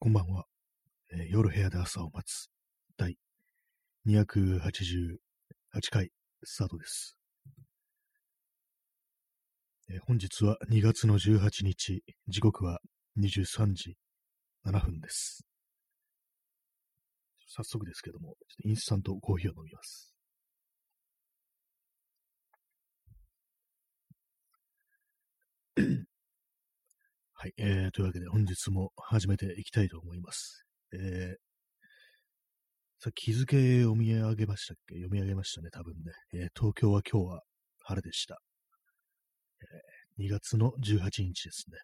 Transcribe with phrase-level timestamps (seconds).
[0.00, 0.44] こんばんは、
[1.10, 2.48] えー夜部屋で朝を待つ
[2.96, 3.16] 第
[4.06, 5.16] 288
[5.90, 6.10] 回
[6.44, 7.16] スタートです、
[9.90, 12.78] えー本日は2月の18日、時刻は
[13.18, 13.96] 23時
[14.64, 15.44] 7分です。
[17.48, 20.14] 早速ですけども、インスタントコーヒーを飲みます。
[27.40, 30.64] はい、えー、というわけで本日も始めていきたいと思います。
[30.92, 31.36] えー、
[32.98, 34.96] さ日付読み上げましたっけ？
[34.96, 36.10] 読み上げましたね、多分ね。
[36.32, 37.42] えー東京は今日は
[37.84, 38.40] 晴れでした。
[40.18, 41.78] えー2月の18日ですね。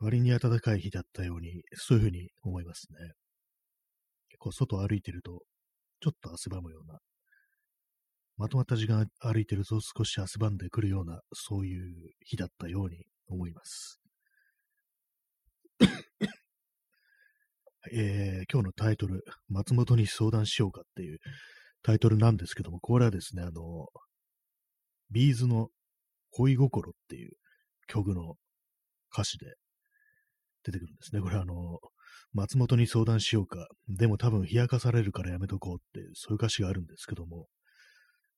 [0.00, 3.12] 割に暖かい日だったように、そういうふうに思いますね。
[4.30, 5.44] 結構外歩いてると、
[6.00, 6.98] ちょっと汗ばむような、
[8.36, 14.00] まとまった時間歩いてると少し汗ばんでくるような、そういう日だったように思います。
[17.92, 21.18] えー今日のタイトル、松本に相談しようかっていう
[21.82, 23.88] タイトルなんですけども、これはですね、あの、
[25.10, 25.68] B'z の
[26.30, 27.32] 恋心っていう
[27.86, 28.36] 曲の
[29.12, 29.54] 歌詞で
[30.64, 31.20] 出てくるんですね。
[31.20, 31.78] これあの、
[32.32, 37.46] 松本に相談しようか、でも多分冷やかされるからやめとこうっていう、そういう歌詞があるんですけども、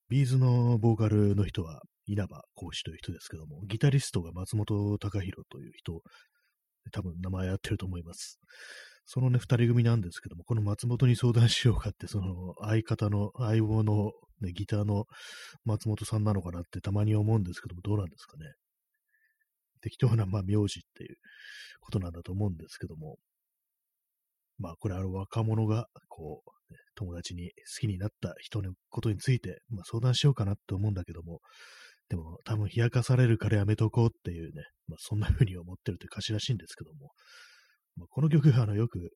[0.08, 6.02] B'z のボーカルの人は稲葉浩志という人ですけども、ギタリストが松本孝弘という人、
[6.90, 8.38] 多分名前やってると思います。
[9.04, 15.06] そのね、二人組なんですけども、この松本に相談しようかって、その相方の、相棒の、ね、ギターの
[15.64, 18.44] 松本さんなのかなってたまに思うんですけども、どうなんですかね。
[19.80, 21.16] 適当な、まあ、名字っていう
[21.80, 23.16] ことなんだと思うんですけども、
[24.58, 31.40] まあ、これ、あの、若者が、こう、ね友達に好きになった人のことについて、まあ、相談しようかなって思うんだけども、
[32.08, 37.10] でも、多分、冷やかされるからやめとこうっていうね、まあ、そんな風に思ってるという歌詞らしいんですけども、
[37.96, 39.10] まあ、この曲、あの、よく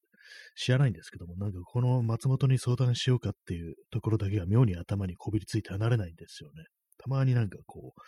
[0.56, 6.64] 知らないんですけども、なんかこの松本に相談しようかっていうところだけが妙に頭にこびりついて離れないんですよね。
[6.98, 8.00] たまになんかこう、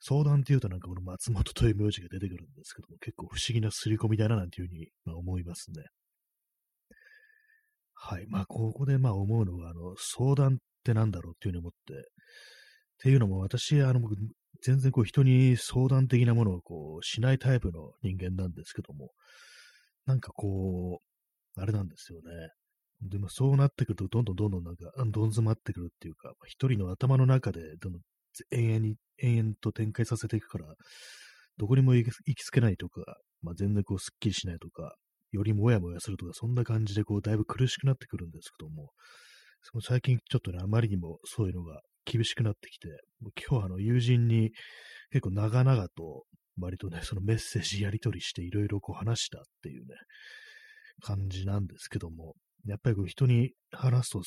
[0.00, 5.84] 相談っていうとなんかこの松本という名字が出てくるんですけども、結構不思議な刷り込みだななんていうふうに、ま、思いますね。
[7.94, 8.26] はい。
[8.28, 12.10] まあ、ここでまあ思うのが、あの、相談ってなんだろうっていうふうに思って、
[12.96, 14.16] っていうのも私、あの、僕、
[14.62, 19.10] 全然こう人に相談的なものをこうしないタイプの人間なんですけども、
[20.06, 21.00] なんかこ
[21.56, 22.30] う、あれなんですよね。
[23.02, 28.02] でもそうなってくると、どんどんどんどんなんか、どん詰まってくるっていうか、一人の頭の中で、どんどん
[28.50, 30.74] 延々に、延々と展開させていくから、
[31.58, 34.94] どこにも行き行きつけないとか、まあ、全然こう、すっきりしないとか、
[35.32, 38.90] よりもやもやするとか、そんな感じで、こう、だいぶ苦しくなってくるんですけども、
[39.62, 42.88] その最近ちょっとね、あまりにもそういうのが厳しくなってきて、
[43.48, 44.52] 今日はあの、友人に
[45.10, 46.24] 結構長々と、
[46.58, 49.94] 割とね、そのメッセージやり取りしていろいろこう話したっていうね、
[51.02, 52.34] 感じなんですけども、
[52.64, 54.22] やっぱりこう人に話すと、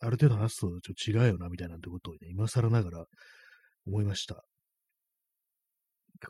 [0.00, 3.04] ある程度話すとちょっと違うよな、みたいなんてことをね、今更ながら
[3.86, 4.42] 思いました。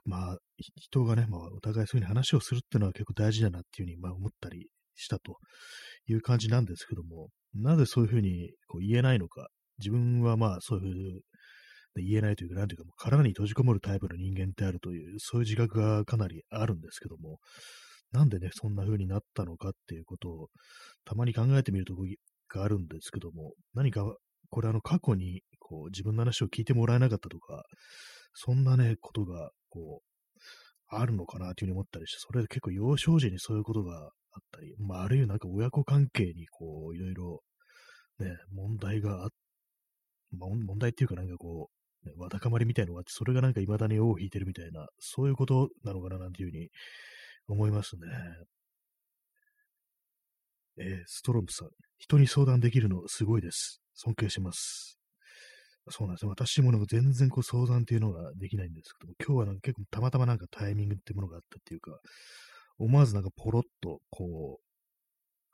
[0.04, 0.38] まあ、
[0.76, 5.38] 人がね、まあ、お互いそういうふうに話をするっていうのは結構大事だなっていうふうに、まあ、思ったりしたと
[6.06, 9.48] いう感じなんですけども、なぜそういうふうにこう言えないのか、
[9.78, 11.22] 自分はまあ、そういう
[11.98, 17.38] う言えないというか、なんていうか、もう体に閉じこもるタイプの人間であるという、そういう自覚がかなりあるんですけども、
[18.12, 20.48] なんでね、そんな風になったのかっていうことを、
[21.04, 22.04] たまに考えてみるとこ
[22.48, 24.04] があるんですけども、何か、
[24.50, 27.64] これあの過去に、こう、自分の話を聞いてもらえなかったとか、
[28.32, 30.08] そんなね、ことが、こう、
[30.90, 34.10] あるのかなというふうに思ったりして、それで結構幼少時にそういうことがあっ
[34.52, 37.42] たり、まあ、あるいはなんか親子関係に、こう、いろいろ、
[38.20, 39.28] ね、問題があっ
[40.32, 41.70] 問題っていうかなんかこ
[42.04, 46.68] う、ねわだかまりみたいなのがあって、それがなんか未だに尾を引いてるみたいな、そういうことなのかななんていうふうに
[47.48, 48.02] 思いますね。
[50.80, 51.68] えーストロムさん、
[51.98, 53.80] 人に相談できるのすごいです。
[53.94, 54.98] 尊敬します。
[55.90, 56.30] そうなんですよ。
[56.30, 61.98] 私もなんか全然こう相談っていうのができないんですけども、今日はなんか結構たまたまなんかタイミングってものがあったっていうか、
[62.78, 64.67] 思わずなんかポロッとこう、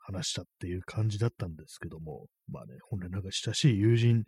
[0.07, 4.23] 話したっていう感じだったんですけども、まあね、本来なんか親しい友人、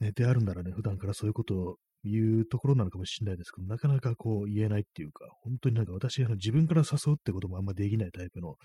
[0.00, 8.56] ね、であるならね、普段からそういうことを言うところなのかもしれないですけど、なかなかこう言えないっていうか、本当になんか私、あの自分から誘うってこともあんまできないタイプの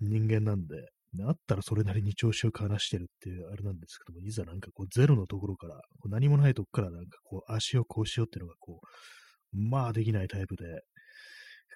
[0.00, 0.76] 人間なんで、
[1.26, 5.80] あったらそれなりに調子よく話してるっていうあれなんですけども、いざなんかこうゼロのところから、
[6.10, 10.64] 何もないとこからなんかこう足をこうしようっていうのがこう、まあできないタイプで、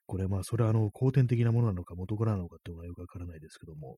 [0.07, 3.97] これまあそれはあの後天的なものなのか元からなのかっていうのがよくわからないですけども、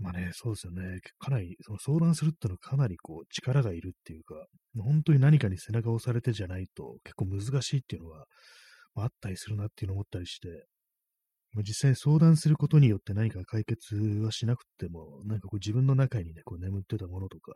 [0.00, 1.00] まあね、そうですよね。
[1.18, 4.34] かなり、その相談するってのはかなりこう力がいるっていうか、
[4.78, 8.24] 本当に何かに背中を押されてじゃないと結構難しいっていうのは、
[8.94, 10.48] まあ、あったりするなっていうのを思ったりして、
[11.56, 17.52] 実際相談することによって何か解決はしなくても、なんかこう自分の中にね、こう眠ってたものとか、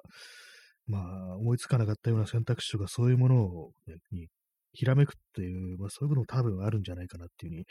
[0.86, 4.26] まあ思いつかなかったような選択肢とかそういうものを、ね、に
[4.74, 7.64] ひらめくっていう、まあそういうことも多分あるんじゃないかなっていうふうに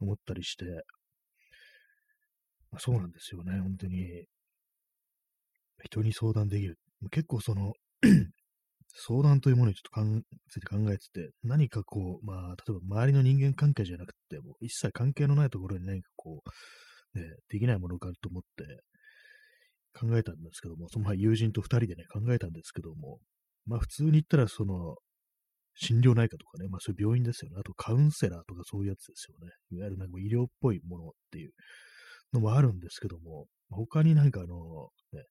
[0.00, 0.64] 思ったりして、
[2.70, 4.26] まあ、そうなんですよね、本当に。
[5.84, 6.78] 人に相談できる。
[7.10, 7.72] 結構その
[8.94, 16.42] 相談というものにちょっとついて考えてて、何かこう、まあ、例えば周りの人間関係じゃなくて、も一切関係のないところに何かこ
[17.14, 18.64] う、ね、できないものがあると思って
[19.98, 23.18] 考えたんですけども、その友人と二人でね、考えたんですけども、
[23.66, 24.96] まあ普通に言ったらその、
[25.74, 27.56] 心療内科とかね、まあそういう病院ですよね。
[27.58, 29.52] あとカウンセラーとかそういうやつですよね。
[29.70, 31.52] いわゆるなんか医療っぽいものっていう
[32.32, 35.24] のもあるんですけども、他になんかあの、ね、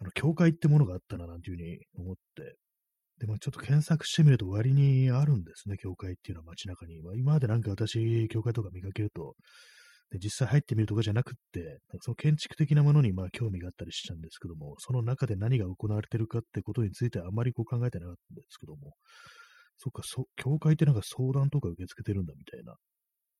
[0.00, 2.56] あの、教会ってものがあったな、なんていうふうに思って、
[3.18, 7.02] で、まあ、ちょっと検索してみると割にあるんですね、教会っていうのは街中に。
[7.02, 9.34] まあ、今までなんか私、教会とか見かけると、
[10.10, 18.94] で実際入ってみるとかじゃなくって、その建築的なものにまあ興味があったりしたんですけども、その中で何が行われてるかってことについてはあまりこう考えてなかったんですけども、
[19.78, 22.74] そっか、そ、教会ってなんか相談とか受け付けてるんだみたいな。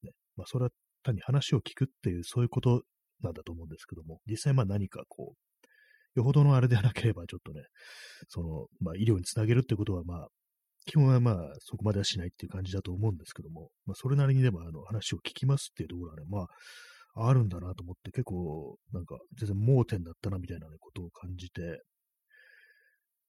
[0.03, 0.13] ね。
[0.37, 0.71] まあ、それは
[1.03, 2.83] 単に話を聞くっていう、そういうこと
[3.23, 7.63] なんだと思うんですけども、実際まあ何かこう、よほどのあれでなければ、ちょっとね、
[8.29, 10.29] その、まあ、医療につなげるってことは、まあ、
[10.89, 16.47] 基本はまあ、そこまではしないっていう感じだと思うんですけども、まあ、それなりにでも、あの、話を聞きますっていうところはね、ま
[17.15, 21.83] あ、あるんだなと思って、結構、なんか、全然盲点だったな、みたいな、ことを感じて、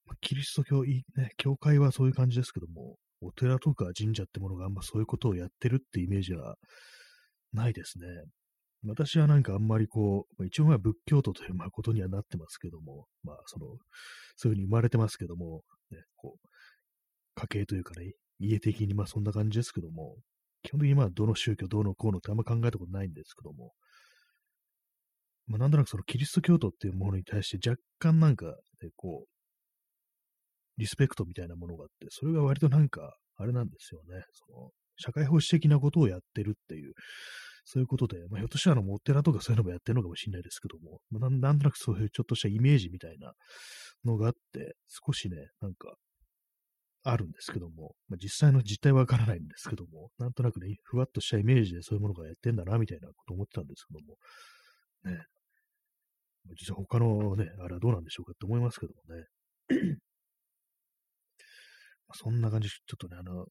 [0.06, 1.04] まあ、キリスト教、ね、
[1.36, 6.56] 教会はそういう感じですけども、お寺とか神社ってものがあんまそういうことをやってるってイメージは
[7.52, 8.06] ないですね。
[8.86, 13.66] 私はなんかあんまりこう、一応まあ仏教徒というまことにはなってますけども、まあその、
[14.38, 16.49] そういうふうに生まれてますけども、ね、こう、
[17.40, 20.18] 家系というかね、家的にまあそんな感じですけども、
[20.64, 23.72] 基本的にまあどの宗教どうのこうのってあんま考えたことないんですけども、
[25.48, 29.30] まあなんとなくそのキリスト教徒っていうものに対して若干なんか、ね、こう、
[30.78, 34.24] リスペクトみたいなものがあって、それが割となんか、あれなんですよね。
[34.34, 36.94] その、社会奉仕的なことをやってるっていう、
[37.66, 43.34] そういうことで、まあ、ひょっとしたらお寺とかそういうのもやってるのかもしれないですけども、まあ、なんとなくそういうちょっとしたイメージみたいな
[44.06, 45.94] のがあって、少しね、なんか、
[47.04, 54.18] あるんですけども、まあ、実際の実態はわからないんですけども、なんとなくね、ふわっとしたイメージでそういうものがやってんだな、みたいなこと思ってたんですけども、
[55.16, 55.24] ね、
[56.60, 59.25] 実は他のね、あれはどうなんでしょうかって思いますけどもね。
[62.16, 63.45] そんな感じ、ちょっとね、あの、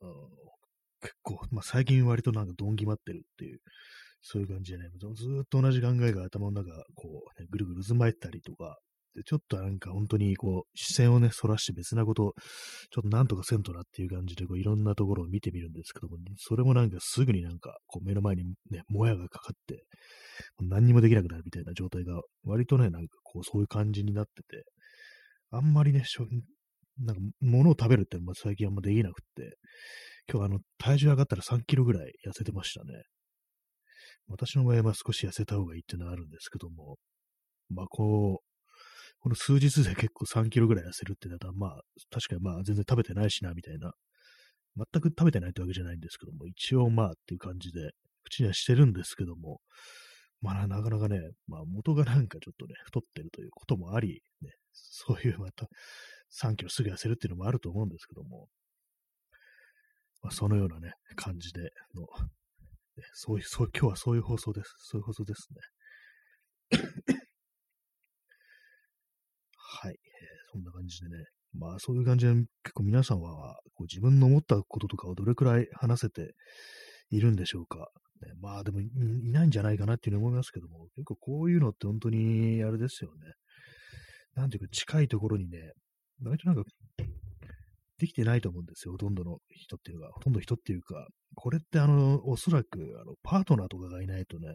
[1.01, 3.61] 結構、まあ、最近割となんかドン決まってるっていう
[4.23, 8.79] そういう感じでね、ずっと同じ考えが頭の中、こう、ね、ぐるぐる渦巻いたりとか、
[9.15, 12.33] でちょっとなんか本当にこう、視線をね、反らして別なことを、
[12.91, 19.85] ちょっとなんとかせんとなっていう感じで、こう、いろんなところを見てみるんですけども、それもなんかすぐになんか、こう、目の前にね、もやがかかって、
[20.61, 24.65] 何にもできなくなるみたいな状態が、割とね、なんかこう、そういう感じになってて、
[25.51, 26.05] あんまりね、
[26.99, 29.57] なんか、物を食べるって最近あんまできなくって、
[30.31, 33.03] 今日あの、体重上がったら3キロぐらい痩せてましたね。
[34.29, 36.97] 私の場合は少し痩せた方がいいっていうのはあるんですけども、
[37.71, 38.48] まあこう、
[39.21, 41.81] この数日で結構3キロぐらい痩せるってなったら、まあ
[42.11, 43.93] 確かにまあ全然食べてないしな、みたいな。
[44.77, 47.91] 全く食べてないってわけじゃないんですけども、一応まあっていう感じで、
[48.25, 49.61] 口にはしてるんですけども、
[50.41, 51.19] まあなかなかね、
[51.49, 55.67] まあ元がなんかちょっとね、太ってるということもあり、ね、そういうまた
[56.41, 58.49] 3キロすぐ痩せるっていうのもあると思うんですけども、
[60.23, 62.07] まあ、そのようなね、感じでの、
[63.15, 64.75] そういう、そう、今日はそういう放送です。
[64.79, 65.49] そういう放送です
[66.71, 67.19] ね。
[69.71, 69.97] はい、え、
[70.51, 71.25] そんな感じでね。
[71.53, 76.35] まあそういう感じで結構皆さんはこう自分の思ったこととかをどれくらい話せて
[77.11, 77.91] いるんでしょうか。
[78.23, 78.89] ね、まあでもい
[79.31, 83.33] ないんじゃないかなっていうふうに思いますけども、結構こういうのって本当にあれですよね。
[84.35, 85.59] なんていうか近いところにね、
[86.25, 86.65] 割となんか
[87.99, 94.55] できてないと思うんですよ、ほとんどの人っていうか、ほとんど人っていうか、これってあの、おそらく、あの、パートナーとかがいないとね、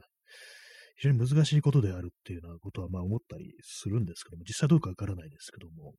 [0.96, 5.94] 非常に難しいことであるっていうようなことはまあ思ったりするんですけども、実際どうかわからないですけども、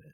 [0.00, 0.12] ね、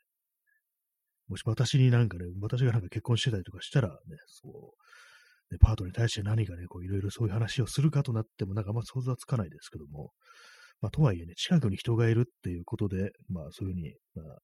[1.29, 3.95] もし私になんかね、私がなんか結婚してたりとかしたらね、
[4.27, 10.11] そう、ね、パートに対して何かね、こういろいろそういう話をするかとなっても、なんかあんま想像はつかないですけども、
[10.81, 14.39] まあとはいえね、近くに人がいるっていうことで、まあそういうふうに、まあ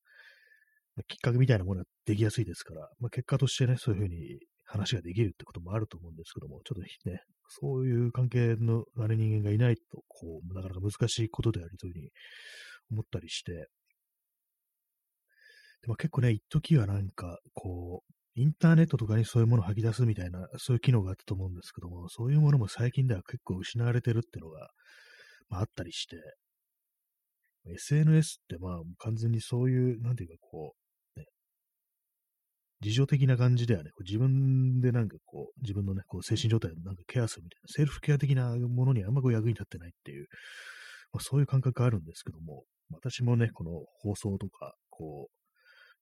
[1.09, 12.11] きっかけみたいなものはできやすいですから、まあ、結果としてね、そういうふうに話ができるってこともあると思うんですけども、ちょっとね、そういう関係のあれ人間がいないと、こう、なかなか難しいことでありというふうに
[12.90, 13.68] 思ったりして、
[15.83, 24.71] でも結構ね、一時はなんか、こう、インターネットとかにそういうものを吐き出すみたいな、そういう機能があったと思うんですけども、そういうものも最近では結構失われてるっていうのが、
[25.50, 26.16] まあ、あったりして、
[27.66, 30.84] SNS ってまあ完全にそういう、なんていうかこう、
[32.85, 40.26] 自助的な感じではね、自分でなんかこう、自分のね、こう精神状態をなんかケアするみたいな、セルフケア的なものにあんまこう役に立ってないっていう、
[41.12, 43.71] まあ、そういう感覚があるんですけども、私もね、この
[44.03, 45.29] 放送とか、こ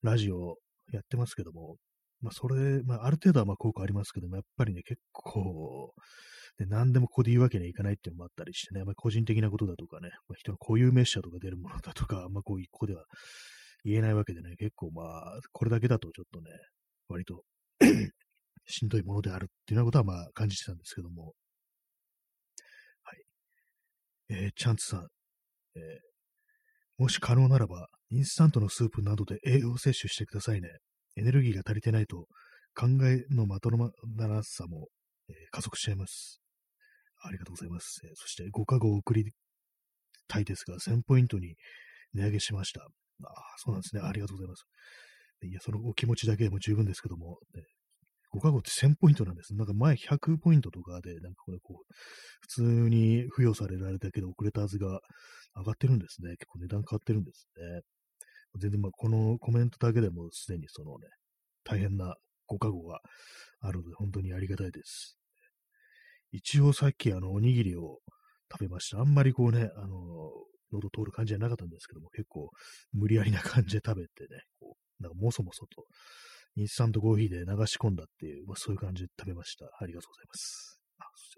[0.02, 0.56] う、ラジオ
[0.92, 1.76] やってますけども、
[2.20, 5.92] まあ、それ、まあ、ある程度はまあ効果ありますけども、やっぱりね、結構、
[6.58, 13.04] で何でもここで言うわけにはいかないっていうのもあったりしてね、まあ、個人的なことだとかね、まあ、人の固有名詞とか出るものだとか、まあ、こうここでは
[13.84, 16.50] 言えないわけでね、結構まあ、これだけだとちょっとね、
[17.08, 17.44] 割と
[18.66, 21.34] しんどいものであるっていうようなことはまあ感じてたんですけども、
[23.02, 23.24] はい。
[24.28, 25.08] えー、チャンツさん、
[25.74, 25.82] えー、
[26.98, 30.68] もし可能ならば、インスタントのスープなどで栄養摂取してくださいね。
[31.16, 32.28] エネルギーが足りてないと、
[32.74, 34.88] 考えのまとまらなさも、
[35.28, 36.40] えー、加速しちゃいます。
[37.24, 38.00] ありがとうございます。
[38.04, 39.32] えー、そして、ご加護を送り
[40.28, 41.56] たいですが、1000ポイントに
[42.14, 42.86] 値上げしました。
[43.28, 44.02] ああ、そうなんですね。
[44.02, 44.64] ありがとうございます。
[45.42, 47.62] いや、そのお気持ちだけでも十分ですけども、ね、
[48.30, 49.54] ご加護って1000ポイントなんです。
[49.54, 51.94] なんか前100ポイントとかで、なんかこれこう、
[52.40, 55.00] 普通に付与されられたけど遅れたはずが
[55.56, 56.30] 上がってるんですね。
[56.36, 57.80] 結構値段変わってるんですね。
[58.58, 61.08] 全然まあこのコメントだけでもすでにそのね、
[61.64, 62.14] 大変な
[62.46, 63.00] ご加護が
[63.60, 65.18] あるので本当にありがたいです。
[66.32, 67.98] 一応さっきあのおにぎりを
[68.50, 69.00] 食べました。
[69.00, 70.30] あんまりこうね、あの、
[70.72, 72.50] 喉通る感じじゃなかったんですけども、結構
[72.92, 75.86] 無理やりな感じで食べてね、こう、なんかもそもそと、
[76.56, 79.66] インスタントコーヒーで流し込んだっていう、まあ、そういう感じで食べました。
[79.80, 80.78] ありがとうございます。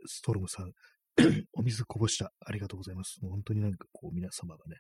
[0.07, 0.73] ストロムさん、
[1.55, 2.33] お水こぼした。
[2.41, 3.23] ありがとうございます。
[3.23, 4.77] もう本当になんかこう皆様がね、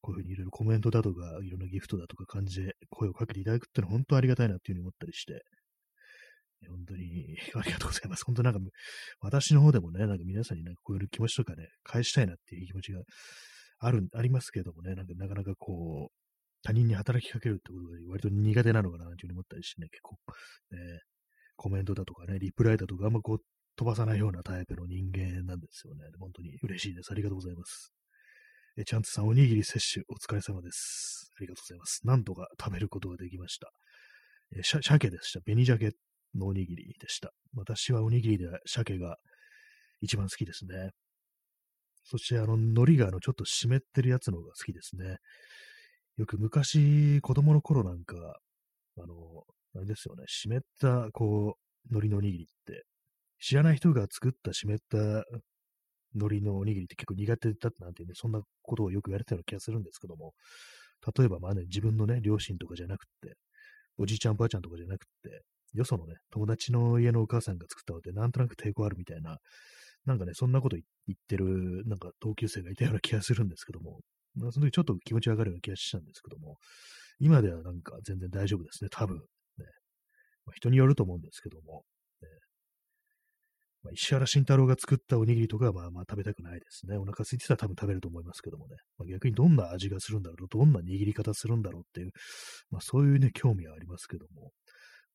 [0.00, 5.42] こういうふうにいろいろコメントだとか、いろんなギフトだとか感じで声をかけていただくっていうのは本当ありがたいなっていうふうに思ったりして、
[6.66, 8.24] 本当に ありがとうございます。
[8.24, 8.60] 本当なんか、
[9.20, 13.02] 私の方でもね、なんか皆さんになんかこういう気持ちとかね、返したいなっていう気持ちが
[13.78, 16.14] ある、ありますけどもね、なんかなかなかこう、
[16.62, 20.16] 他人に働きかけるってことが割と苦手なのかなというふうに思ったりしてね、結構、
[20.72, 21.00] ね、
[21.56, 23.38] コメントだとかね、リプライだとか、あんまこう、
[23.76, 26.04] 飛ばさないようなタイプの人間なんですよね。
[26.18, 27.12] 本当に嬉しいです。
[27.12, 27.92] ありがとうございます。
[28.76, 31.30] えチャンツさん、おにぎり摂取お疲れ様です。
[31.36, 32.00] ありがとうございます。
[32.04, 33.70] なんとか食べることができました。
[34.56, 35.40] え鮭でした。
[35.40, 35.92] 紅鮭
[36.34, 37.32] のおにぎりでした。
[37.54, 39.16] 私はおにぎりで鮭が
[40.00, 40.90] 一番好きですね。
[42.10, 45.18] そして、あの、海苔があの、ちょっと湿ってるやつの方が好きですね。
[46.16, 48.16] よく昔、子供の頃なんか、
[48.98, 49.44] あの、
[49.76, 51.58] あれですよね、湿った、こ
[51.90, 52.84] う、海苔のおにぎりって、
[53.40, 55.24] 知らない人が作った湿った
[56.14, 60.34] 海苔のおにぎりって結構苦手だったなんてね、そんなことをよく言われてたような気がするんですけども、
[61.16, 63.34] 例えばまあね、自分のね、両親とかじゃなくて、
[63.98, 65.42] おじいちゃんばあちゃんとかじゃなくて、
[65.74, 69.38] よそのね、友達の家のお母さんが作ったので、なんとなく抵抗あるみたいな、
[70.08, 74.00] なんかね、そんなこと言ってる、なんか同級生がいたような気がするんですけども、
[74.34, 76.56] まあ、その時ちょっと気持ち上がるような気がしたんですけども、
[77.20, 79.16] 今ではなんか全然大丈夫ですね、多分。
[79.16, 79.20] ね
[80.46, 81.82] まあ、人によると思うんですけども、
[82.22, 82.28] ね
[83.82, 86.96] まあ、石原慎太郎が作ったおにぎりとかはまあまあ食べたくないですね。
[86.96, 88.76] お腹空いてたら多分食べると思いますけどもね。
[88.96, 92.12] まあ、逆にどんな味がするんだろう、どんな握り方するんだろうっていう、
[92.70, 94.52] まあそういうね、興味はありますけども、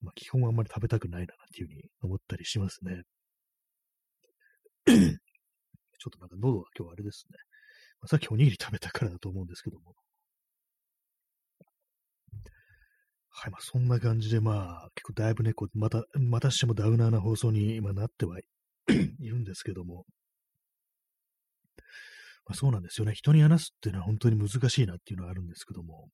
[0.01, 3.03] まあ基本はあんまり食べたくないなっていうふうに思ったりしますね。
[5.99, 7.37] ちょっとなんか喉が今日あれですね。
[8.01, 9.95] まあ、さっきおにぎり食べたからだと思うんですけども。
[13.29, 18.39] はい、まあそんな感じで、まあ結構だいぶね、こうまた、またしてもダウナーな放送に今なっては
[19.19, 20.05] いるんですけども。
[22.45, 23.13] まあ、そうなんですよね。
[23.13, 26.09] 人に話すっていうのは本当に難しいなっていうのはあるんですけども、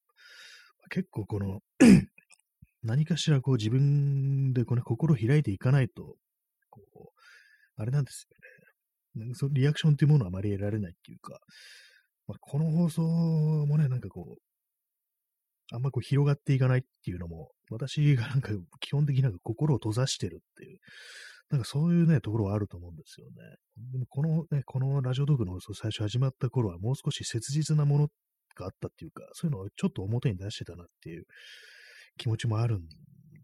[0.77, 1.61] まあ、結構この
[2.83, 6.15] 何かしらこう自分でこの、ね、心を開いていかないと、
[6.69, 8.58] こう、あれなんですよね。
[9.33, 11.39] そのリアクションというものはあまり得られないっていうか、
[12.27, 14.41] まあ、この放送もね、なんかこう、
[15.71, 20.79] あんまこう広がっていかないっていうのも、私がなんか基本的になんか心を閉ざしてるっていう、
[21.49, 23.33] なんかそういうね、ところはあると思うんですよね。
[23.91, 28.07] でもこのね、このラジオトークの放送最初始まった頃はもう少し切実なもの
[28.55, 31.25] があったっていうか、そういうのをちょっと表に出してたなっていう
[32.17, 32.87] 気持ちもあるんで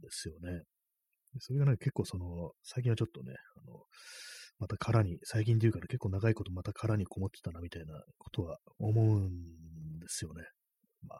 [0.10, 0.62] すよね。
[1.40, 3.82] それがね、結構その、最近はちょっとね、あの、
[4.60, 10.44] また殻に、最近で言うから結構長いことまた殻にこもってたなみたいなことは思うんですよね。
[11.08, 11.20] まあ、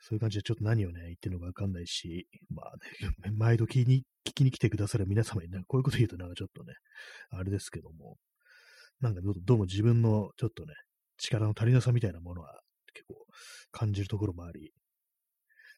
[0.00, 6.74] そういう感じでちょっと何をね、言ってるのかわかんないし、まあね、 毎度聞きに、聞きに来てくださる皆様にね、こういうこと言うとなんかちょっとね、
[7.30, 8.16] あれですけども、
[9.00, 10.74] なんかどうも自分のちょっとね、
[11.18, 12.60] 力の足りなさみたいなものは
[12.92, 13.26] 結構
[13.70, 14.72] 感じるところもあり、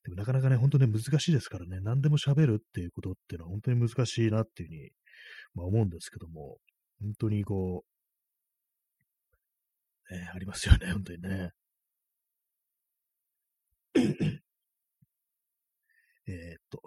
[0.05, 4.90] でもなかなかね、本当ね、難しいですからね、何でも喋るっていうことっていうのは本当に難しいなっていうふうに、
[5.55, 6.59] まあ、思うんですけども、
[7.00, 7.85] 本当にこ
[10.11, 11.52] う、ね、ありますよね、本当にね。
[16.26, 16.81] えっと、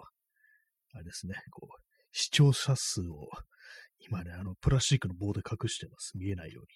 [0.94, 3.28] あれですね、こう、視聴者数を、
[3.98, 6.16] 今ね、あの、プラスチックの棒で隠してます。
[6.16, 6.68] 見えないように。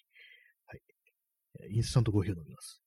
[0.65, 1.75] はい。
[1.75, 2.81] インスタントコーヒーを飲みます。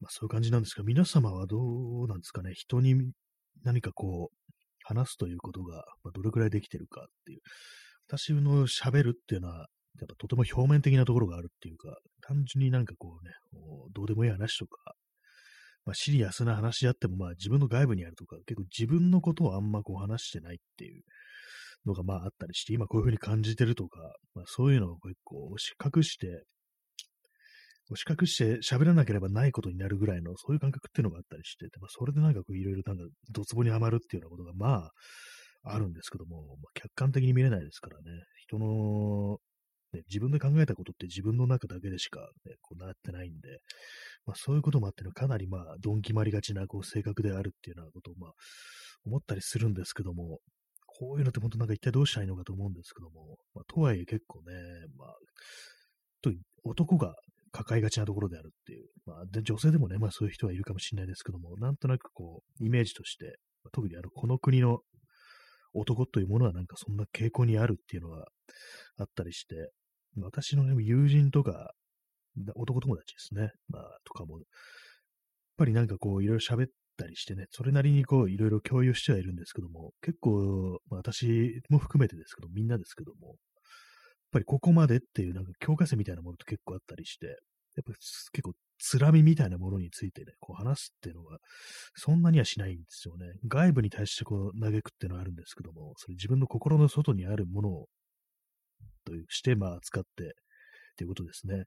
[0.00, 2.52] まあそういう感じなんですが、皆様はどうなんですかね。
[2.54, 3.12] 人に
[3.62, 4.36] 何かこう、
[4.94, 7.40] 話すということが、まどれくらいできてるかっていう。
[8.08, 9.68] 私の喋るっていうのは、
[10.00, 14.94] やっぱとても表面的なところがあるっていうか、単純になんかこうね、うどうでもいい話とか、
[15.84, 21.02] まあ、シリアスな話であっても、まあ自分の外部にあるとか、結構自分のことをあんまこう話してないっていう
[21.86, 24.00] のがまああったりして、今こういうふうに感じてるとか、
[24.34, 26.44] まあそういうのを結構押し隠して、
[27.92, 34.92] 押し隠して喋らなければないことになるぐらいの、そういう感覚っていうのがあったりして、まあ、それでなんかこういろいろなんか、ドツボにはまるっていうようなことがまあ、
[35.62, 39.38] あるんですけども、まあ、客観的に見れないですからね、人の
[39.92, 43.58] ね、自分で考えたことって自分の中だけでしか、ね、こうなってないんで、
[44.24, 48.32] まあ、そういうこともあって、かなりまあ、どん決まりがちなこう性格であるっていうようなことをまあ、
[49.04, 50.38] 思ったりするんですけども、
[50.86, 54.52] こういうのって本当なんか一体どうしたらいいのかと思うんですけども、まあ、とはいえ結構ね、
[54.96, 55.14] まあ、
[56.22, 56.30] と
[56.62, 57.14] 男が
[57.52, 63.38] 抱えがちなところであるっていう、まあ、で女性でもね、まあそういう人はいるかもしれないですけども、なんとなくこう、イメージとして、
[63.72, 64.80] 特にあの、この国の
[65.72, 68.26] 男というものはなんかそんな傾向にあるっていうのは
[68.98, 69.70] あったりして、
[70.16, 71.72] 私の、ね、友人とか、
[72.54, 73.50] 男友達ですね。
[73.68, 74.46] まあ、とかも、やっ
[75.56, 83.36] ぱりなんかこう、いろいろ喋ったりしてね、それなりにこう、いろいろ共有してはいるんですけども、結構、まあ、私も含めてですけど、みんなですけども、
[84.30, 91.38] ぱりここまでっていうなんか教科書みたいなものと結構あったりして、やっぱ結構、つらみみたいなものについてね、こう話すっていうのが、
[91.94, 93.26] そんなにはしないんですよね。
[93.46, 97.86] 外部に対してこう嘆くっていうのはあるんですけども、それ自分の心の外にあるものを
[99.04, 100.34] として、まあ、使って、
[100.96, 101.64] ということですね。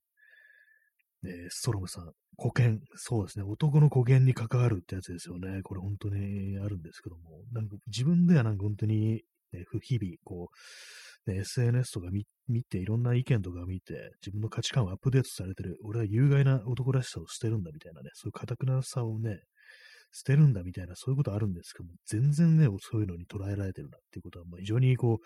[1.26, 2.80] えー、ストロムさん、保険。
[2.96, 3.46] そうですね。
[3.46, 5.62] 男の保険に関わるってやつですよね。
[5.64, 7.44] これ本当にあるんですけども。
[7.54, 9.24] なんか自分ではなんか本当に、
[9.54, 10.56] ね、日々、こう、
[11.26, 12.08] ね、SNS とか
[12.48, 15.78] 見て、いろんな意見とか見て、自分の価値観をアップデートされてる。
[15.84, 19.40] 俺は有害な男らしさを捨てるんだみたいなね、そういう堅くなさをね、
[20.12, 25.20] 捨てるんだみたいな、そういうことあるんですけども、全然ね、そういうのに捉えられてるなっていうことは、まあ、非常にこ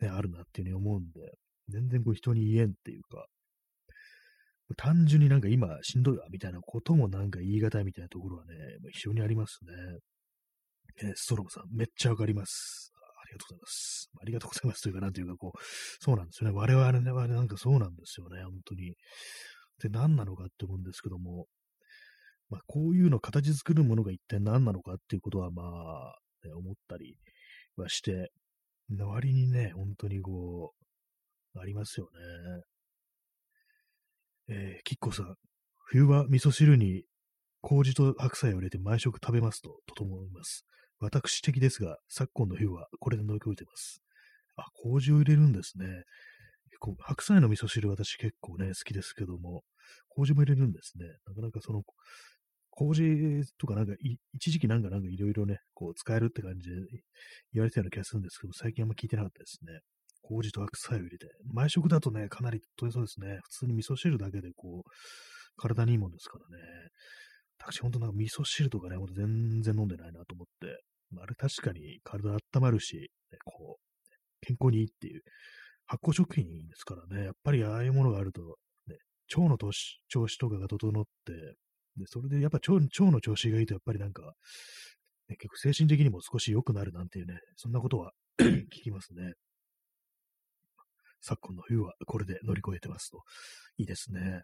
[0.00, 1.20] う、ね、あるなっていうふうに思うんで、
[1.68, 3.26] 全然こう人に言えんっていうか、
[4.76, 8.54] 単純になんか今しんどいわみたいなこともなんか言い難いみたいなところはね、
[8.92, 9.72] 非常にありますね。
[11.02, 12.92] えー、ストロムさん、めっちゃわかります。
[13.26, 14.10] ありがとうございます。
[14.20, 15.58] ありがとうございますというか、なんていうか、こう、
[16.00, 16.56] そうなんですよね。
[16.56, 18.94] 我々ね、我々なんかそうなんですよね、本当に。
[19.82, 21.46] で、何なのかって思うんですけども、
[22.48, 26.14] まあ、こういうの形作るものが一体何なのかっていうことは、まあ、
[26.46, 27.18] ね、思ったり
[27.76, 28.30] はして、
[28.98, 30.72] 割にね、本当にこ
[31.54, 32.62] う、ありますよね。
[34.48, 35.34] えー、キッコさん、
[35.86, 37.02] 冬は味噌汁に
[37.62, 40.64] 麹と白菜を入れて毎食食べますと整います。
[40.98, 44.02] 私的ですが、昨今の冬はこれで乗り越えてます。
[44.56, 45.86] あ、麹を入れるんですね。
[47.00, 49.62] 白菜の味噌汁私結構ね、好きですけども、
[50.08, 51.06] 麹も入れるんですね。
[51.26, 51.82] なかなかその、
[52.70, 53.94] 麹とかなんか、
[54.34, 56.76] 一時期なんかなんかいろいろね、こう使えるって感じで
[57.52, 59.80] 言われてたような気がするんですけど、最近あんま聞いてなかったですね。
[60.22, 61.26] 麹と白菜を入れて。
[61.52, 63.38] 毎食だとね、かなり取れそうですね。
[63.44, 64.90] 普通に味噌汁だけでこう、
[65.56, 66.62] 体にいいもんですからね。
[67.58, 70.82] 私ほんとなんか味噌汁とかね、ほんと全然飲んでないなと思って。
[71.10, 75.22] まあれ確かに体温まるし、ね、こう、健康にいいっていう、
[75.86, 77.26] 発酵食品ですからね。
[77.26, 78.96] やっぱりああいうものがあると、ね、
[79.36, 81.32] 腸の調子とかが整って、
[81.96, 84.34] で、それでやっぱ腸腸の調子がいいと、やっぱりなんか、
[85.28, 89.32] ね、結構精神的にも少し良くなるなんていうね、そんなことは 聞きますね。
[91.20, 93.22] 昨今の冬はこれで乗り越えてますと。
[93.78, 94.42] いいですね。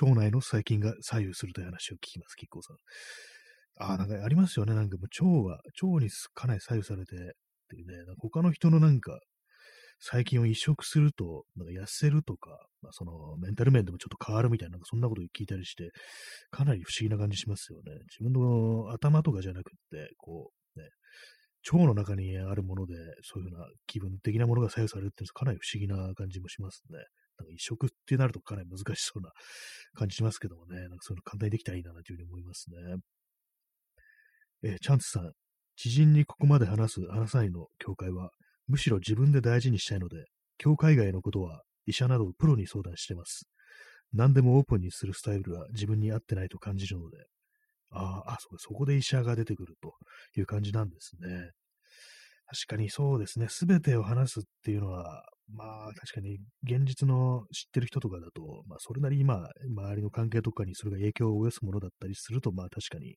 [0.00, 2.76] 腸内の細菌が左右するという話を聞きます、キッコーさん。
[3.76, 4.74] ああ、なんかありますよね。
[4.74, 7.18] なんかもう腸は、腸にかなり左右されてっ
[7.68, 9.18] ていうね、他の人のなんか、
[10.00, 12.50] 細菌を移植すると、なんか痩せるとか、
[12.82, 15.90] まあ、そのメンタル面でもちょっと変わるみたいな、そんなこと聞いたりして、
[16.50, 17.92] かなり不思議な感じしますよね。
[18.10, 20.86] 自分の頭とかじゃなくって、こう、ね、
[21.72, 26.98] 腸の中にあるもので、そういうふうな気分的なものが左右されるってかなり不思議な感じもしますね。
[27.38, 29.30] なんか移植ってなるとかなり難しそうな
[29.94, 32.76] 感じしますけどもね、なんかそういうの簡単にできたらいいなというふうに思いますね。
[34.62, 35.32] えー、チャンツさん、
[35.76, 38.30] 知人にここまで話す、話さないの境界は、
[38.66, 40.24] むしろ自分で大事にしたいので、
[40.58, 43.46] 教会外のことは医者などプロに相談してます。
[44.12, 47.18] 何でもオープンにするスタイルは自分に合ってないと感じるので、
[47.90, 49.94] ああ、そこで医者が出てくると
[50.38, 51.50] いう感じなんですね。
[52.46, 53.48] 確かにそうですね。
[53.48, 63.16] すべてを話すっていうのは、まあ確かに現実の知ってる人とかだと、まあそれなりにまあ周りの関係とかにそれが影響を及ぼすものだったりすると、まあ確かに、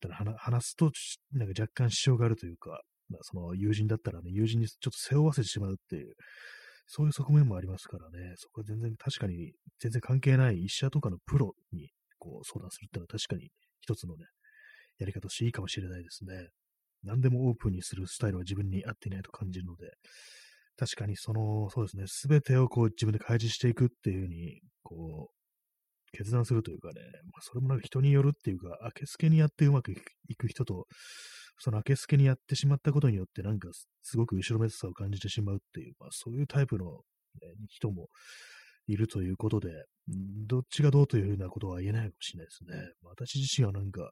[0.00, 0.90] ちょっと話すと、
[1.32, 6.14] なんか若干支障があるというか、まあその友人だったらね、友人にちょっと背負わせてしまうっていう、
[6.86, 14.24] そういう側面もありますからね、そこは全然確かに全然関係ない医者とかのプロにこう相談するっていうのは確かに一つのね、
[14.98, 16.48] やり方としていいかもしれないですね。
[17.04, 19.92] 何でもオープンにするスタイルは自分に合っていないと感じるので、
[20.76, 25.36] 確かにその、そうですね、すべてをこう自分で開示していくっていうふうに、こう、
[26.12, 30.86] 決断するというかね、まあ、それもなんか人によるっていうか、明けすけにやってうまくいく人と、
[31.58, 33.68] その明けすけにやってしまったことによって、なんか
[34.02, 36.92] すごく後ろめたさを感じてしまうっていう、まあ、そういうタイプの、ね、
[37.68, 38.08] 人も
[38.86, 39.70] いるということで、
[40.46, 42.92] どっちがどうというふうなことは言えないかもしれないですね。
[43.02, 44.10] まあ私自身はなんか、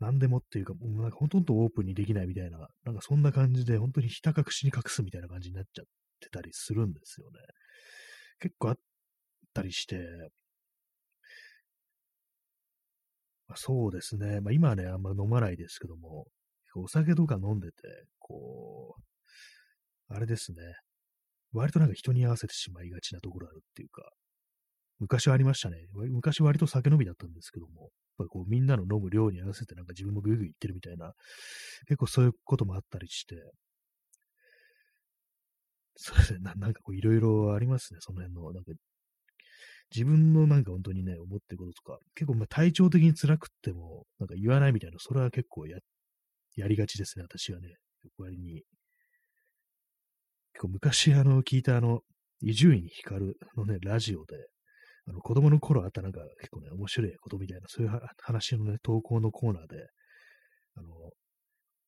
[0.00, 5.84] 何でもっていうか、もうなんかほとんどオープンにできないみたいな、なんかそんな感じで、本当にひた隠しに隠すみたいな感じになっちゃっ
[6.20, 7.38] てたりするんですよね。
[8.40, 8.78] 結構あっ
[9.52, 9.96] たりして、
[13.48, 14.40] まあ、そうですね。
[14.40, 16.26] まあ今はね、あんま飲まないですけども、
[16.76, 17.74] お酒とか飲んでて、
[18.18, 20.58] こう、あれですね。
[21.52, 24.10] 割となんか人に合わせてしまいがちなところあるっていうか、
[24.98, 25.78] 昔はありましたね。
[25.94, 31.12] 昔割と酒飲みだったんですけども、ぱこうみんなの飲む量に合わせてなんか自分もグイグイ行ってるみたいな、
[31.86, 33.36] 結構そういうこともあったりして、
[35.96, 38.72] そうですね、ななんかこういろいろありますね、その辺の、なんか
[39.94, 45.78] 自分のなんか本当にね、思ってることとか、結構まあ体調的に辛くっても、なんか言わないみたいな、それは結構や、
[46.56, 47.76] やりがちですね、私はね。
[48.18, 48.62] 割に。
[50.52, 52.00] 結構昔あの、聞いたあの、
[52.40, 54.36] 伊集院光のね、ラジオで、
[55.08, 59.86] あの子供の頃あったなんか結構ね、面白いことみたいな、そういう話のね、投稿のコーナーで、
[60.76, 60.88] あの、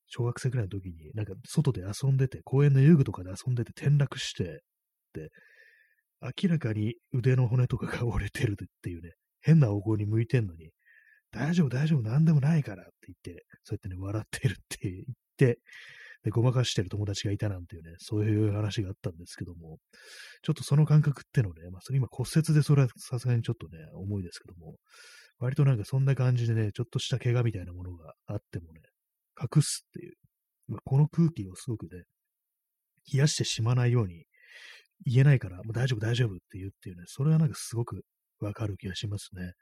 [0.07, 4.61] 小学生くらいの時に、なんか外で遊んでて、公園の遊具とかで遊んでて転落して、
[5.13, 5.29] で、
[6.21, 10.71] 明らかに腕の骨とかが折れてるっていうね、変な方向に向いてんのに、
[11.31, 15.03] 大丈夫、大丈夫、なんでもないからって言って、そうやってね、笑ってるって言っ
[15.37, 15.59] て、
[16.23, 19.79] で、ごまかしてる友達がいたなんていうね、そういう話があったんですけども、
[20.43, 24.75] ちょっとその感覚ってのね、まあ、それ今骨折でそれはさすがにちょっとね、重いですけども、
[25.39, 28.81] 割となんかそんな感じでね、ちょっとした怪我みたいなものがあってもね、
[29.41, 30.13] 隠すっていう、
[30.67, 32.03] まあ、この空気をすごくね、
[33.11, 34.25] 冷やしてしまわないように
[35.05, 38.03] 言えないから、もう大丈夫大丈夫って言うっていうね、それはなんかすごく
[38.39, 39.53] わかる気がしますね。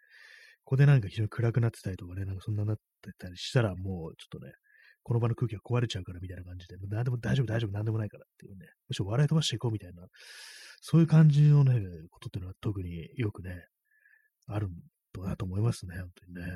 [0.65, 4.52] ここでなんか非常に暗くなってたりとかね、なんかそんななってたりしたらもうちょっとね、
[5.03, 10.05] この場の空気が壊れちゃうからみたいな感じで、何でも大丈夫、大丈夫、何でもないからっていうね、むしろ笑い飛ばしていこうみたいな、
[10.81, 13.65] そういう感じのね、ことっていうのは特によくね、
[14.47, 14.71] あるん
[15.13, 16.51] だなと思いますね、本当にね。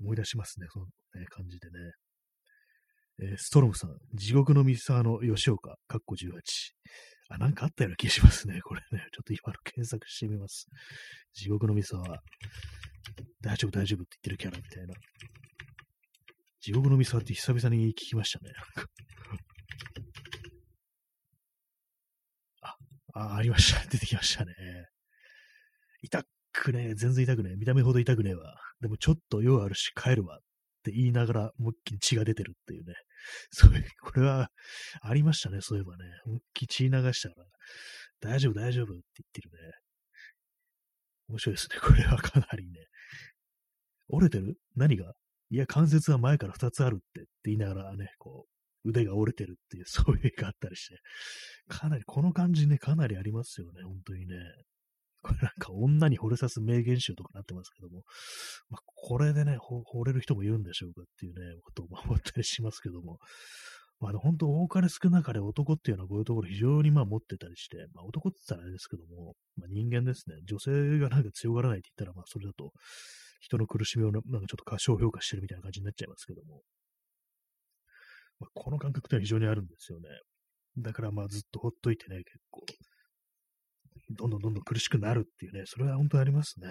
[0.00, 1.92] 思い出しますね、その、ね、感じでね。
[3.20, 6.28] えー、ストロムさん、地獄の三沢の吉岡、カッコ18。
[7.30, 9.06] あ、なんかあったような気がしますね、これね。
[9.12, 10.66] ちょっと今の検索してみます。
[11.34, 12.20] 地獄の三沢、
[13.40, 14.94] 大丈夫、大丈夫って言ってるキャラみたいな。
[16.60, 18.52] 地獄の味噌って久々に聞きましたね。
[22.62, 22.76] あ、
[23.14, 23.84] あ、ありました。
[23.90, 24.54] 出てきましたね。
[26.02, 27.56] 痛くねえ、全然痛くねえ。
[27.56, 28.54] 見た目ほど痛くねえわ。
[28.80, 30.40] でもちょっと用あるし帰るわっ
[30.82, 32.94] て言いながら、思いっきり血が出てるっていうね。
[33.50, 34.50] そういう、これは
[35.00, 36.04] ありましたね、そういえばね。
[36.24, 37.46] 思いっきり血流したから、
[38.20, 39.72] 大丈夫、大丈夫って言ってるね。
[41.28, 41.78] 面白いですね。
[41.80, 42.86] これはかなりね。
[44.08, 44.56] 折れてる？
[44.76, 45.12] 何が？
[45.50, 48.46] いや、関節は前から2つあるってって言いながらね、こ
[48.84, 51.00] う、腕が折れてるっていう、 そういう絵があったりして、
[51.68, 54.36] かなり、この感じね、かなりありますよね、本当にね。
[55.22, 58.04] これなんか女に惚れさす名言集とかなってますけども、
[58.68, 63.18] まあ、これでね、惚れる人もいるんでしょうかっていうね、ことを 思ったりしますけども、
[63.98, 70.36] まあ、本当、多かれ少なかれ男っていうのはこういうところ非常にまあ持ってたりして、まあ、男って言ったらあれですけども、まあ、人間ですね。
[70.44, 72.72] 女性がなんか強がらないって言ったら、まあ、それだと、
[73.40, 76.62] 人の苦しみをなんかちょっと過小評価してるみたいな感じになっちゃいますけども、
[78.40, 80.08] まあ、この感覚っては非常にあるんですよね。
[80.78, 82.66] だからまあずっとほっといてね、結構、
[84.10, 86.68] どんどんどんどん苦しくなるっていうね、それは本当にありますね。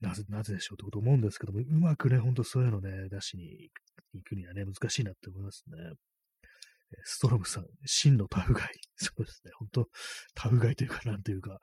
[0.00, 3.70] なぜ、なぜでしょうってこと思うんですけども、うまくね、ほんとそういうのね、出しに
[4.14, 5.76] 行くにはね、難しいなって思いますね。
[7.04, 8.68] ストロムさん、真のタフガイ。
[8.96, 9.88] そうですね、本当
[10.34, 11.58] タフガイというか、なんというか、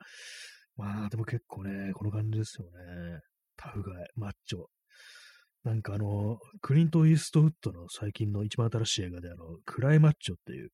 [0.76, 3.20] まあ、でも結構ね、この感じですよね。
[3.56, 4.64] タフガイ、マッチョ。
[5.64, 10.70] なんかあの、クリント・イーストウッドの最近の一番新しい映画で、あの、クライマッチョっていう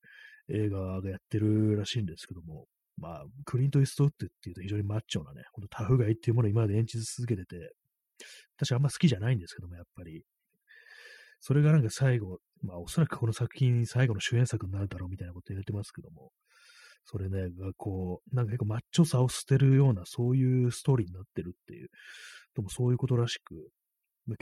[0.48, 7.72] 映画がやってるらしいんですけども、まあ、クリント・イーストウッドっていうと非常にマッチョなね、ほんとタフガイっていうものを今まで演じ続けてて、
[8.56, 10.22] 私あんま好きじゃないんですけども、やっぱり。
[11.40, 16.32] それがなんか最後、まあおそらくこの作品最後の主演作になるだろうみたいなこと言われてますけども、
[17.04, 21.88] それね、がこう、なんか結構マッチョさを捨てるような、そういうストーリーになってるっていう、
[22.54, 23.70] でもそういうことらしく、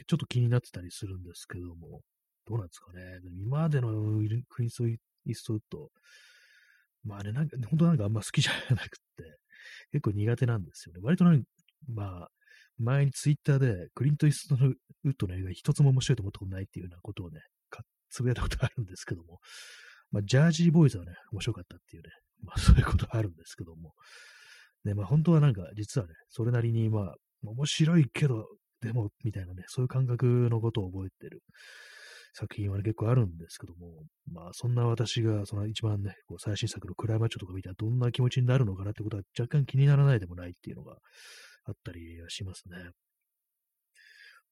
[0.07, 2.03] ちょっと気になってたりするんですけども、
[2.47, 3.21] どうなんですかね。
[3.40, 3.92] 今までの
[4.49, 5.90] クリンス・イーストウッド、
[7.05, 9.38] まあね、なんか、本当なんかあんま好きじゃなくて、
[9.92, 11.01] 結構苦手なんですよね。
[11.03, 11.49] 割となんか、
[11.88, 12.29] まあ、
[12.79, 14.59] 前にツイッターでクリント・イーストウ
[15.09, 17.40] ッドの映画一つも面白いと思ったことないっていうようなことをね、
[18.11, 19.40] つぶやいたことあるんですけども、
[20.11, 22.11] まあ、ジャージーボーイズはね、面白かったっていうね、
[22.44, 23.92] まあそういうことあるんですけども、
[24.85, 28.46] ね、まあ本当はなんか実はね、それなりにまあ面白いけど、
[28.81, 31.42] でも、みたいなね、そういう感覚のことを覚えてる
[32.33, 40.96] 作品は、ね、結構あるんですけども、まあそんな私がその一番ね、こう最新作のクライマッチョとか見たらどんな気持ちになるのかなってことは若干気にならないでもないっていうのが
[41.64, 42.77] あったりはしますね。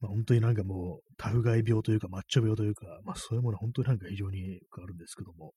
[0.01, 5.55] まあ、本当になんかもう、タフガイ病というか、マッチョ病というか、まあそういうものは本当になんか非常にあるんですけども、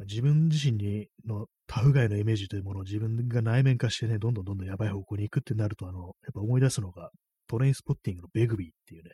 [0.00, 7.10] 自分自身にのタフガイのイメージというものを自分が内面化してね、どんどんどんどんやばい方向に行くってなると、あの、やっぱ思い出すのが、
[7.48, 9.10] トレインスポッティングのベグビーっていうね、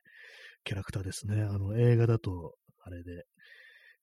[0.64, 1.42] キャラクターですね。
[1.42, 3.24] あの、映画だと、あれで、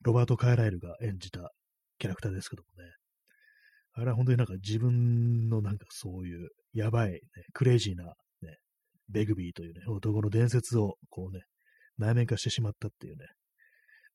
[0.01, 1.51] ロバート・カイライルが演じた
[1.97, 2.89] キャラクターですけどもね。
[3.93, 7.19] あれは本当になんか自分のなんかそういうやばい、ね、
[7.53, 8.57] クレイジーな、ね、
[9.09, 11.41] ベグビーというね、男の伝説をこうね、
[11.97, 13.25] 内面化してしまったっていうね。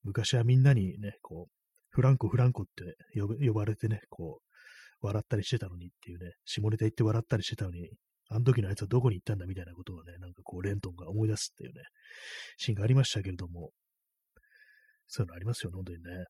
[0.03, 1.64] 昔はみんなにね、こう、
[1.95, 2.97] フランコ、フランコって
[3.47, 4.41] 呼ばれてね、こ
[5.03, 7.89] う、笑ったりしてたのにっていうね、下ネタ言って笑ったりしてたのに、
[8.31, 11.83] あの時のあいつはどこに行ったんだみたいなことをね、なんかこう、レントンが思い出すっていうね、
[12.57, 13.71] シーンがありましたけれども、
[15.07, 16.25] そういうのありますよね、本当にね。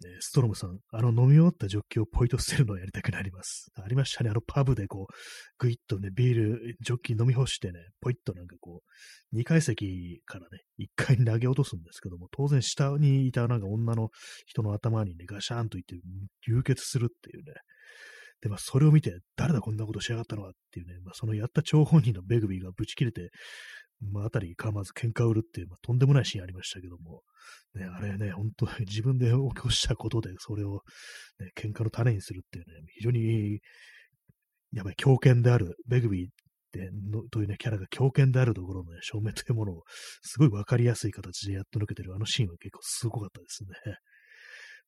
[0.00, 3.70] ね、ストロムさん、あの飲み終わったジョッキをポイと捨てるのをやりたくなります。
[3.74, 4.30] ありましたね。
[4.30, 5.12] あのパブでこう、
[5.58, 8.82] ぐいっとね、ビール、ジョッキ飲み干してね、ポイッとなんかこ
[9.32, 14.10] う、2階席からね、1階に投げ落とすんですけども、当然下にいたなんか女の
[14.46, 15.96] 人の頭にね、ガシャーンといって
[16.46, 17.54] 流血するっていうね。
[18.40, 23.30] で、まあ、それを見て、誰だこんなことしやがったのはっていうね、まあ、そのやった張本人のベグビーがブチ切れて、
[24.00, 27.22] まあ、あたりかまず喧嘩を売るっていう、まあ、とんでもないシーンありましたけども、
[27.74, 30.82] ね、あれね、本当に自分で起こしたことで、それを、
[31.40, 33.60] ね、喧嘩の種にするっていうね、非常に、
[34.72, 36.32] やばい、強権である、ベグビーっ
[36.70, 39.82] てのというね、キャラが強権であるところのね、証明というものを、
[40.22, 43.70] すごいわかりやすい形でやっと抜けてるあのシーンは結構すごかったですね。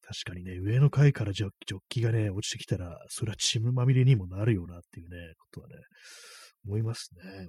[0.02, 1.50] 確かにね、上の階からジョッ
[1.88, 5.74] キがね、落ちてきたら、それは血まみれにもなるよなっていうね、ことはね、
[6.64, 7.48] 思いますね。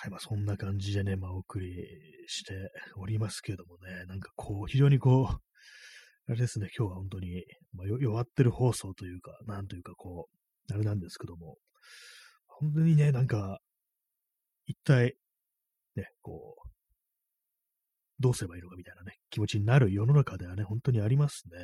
[0.00, 1.72] はい、まあそんな感じでね、まあお送り
[2.26, 2.54] して
[2.96, 5.42] おりますけどもね、なんかこう、非常にこう、
[6.28, 10.28] あれですね、今日は本当に、まあ、弱ってる放送というか、なんというかこ
[10.70, 11.56] う、あれなんですけども、
[12.46, 13.58] 本当にね、なんか、
[14.66, 15.16] 一体、
[15.96, 16.68] ね、こう、
[18.20, 21.58] どうすればいいのかみたいなね、気持ちになる世の中ではね、本当にありますね。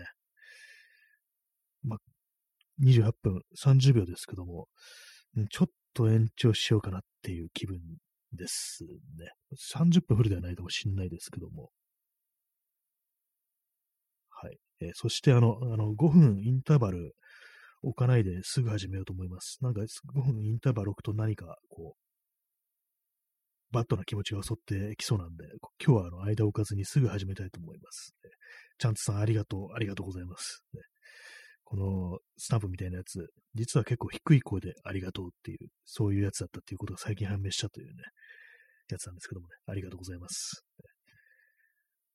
[1.85, 1.99] まあ、
[2.83, 4.67] 28分30秒ですけども、
[5.51, 7.79] ちょっと延長しようかなっていう気分
[8.33, 8.85] です
[9.19, 9.31] ね。
[9.57, 11.71] 30分フルではないかもしれないですけども。
[14.31, 14.59] はい。
[14.81, 17.15] えー、そして、あの、あの、5分インターバル
[17.83, 19.59] 置かないですぐ始めようと思います。
[19.63, 22.09] なんか、5分インターバル置くと何か、こう、
[23.71, 25.45] バットな気持ちが襲ってきそうなんで、
[25.85, 28.15] 今日はあの間置かずにすぐ始めたいと思います。
[28.79, 30.63] チャンツさんありがとう、ありがとうございます。
[31.71, 37.93] このスタンプみたいなやつ、実は結構低い声でありがとうっていう、そういうやつだったっていうことが最近判明したというね、
[38.89, 40.65] やつなんですけどもね、ありがとうございます。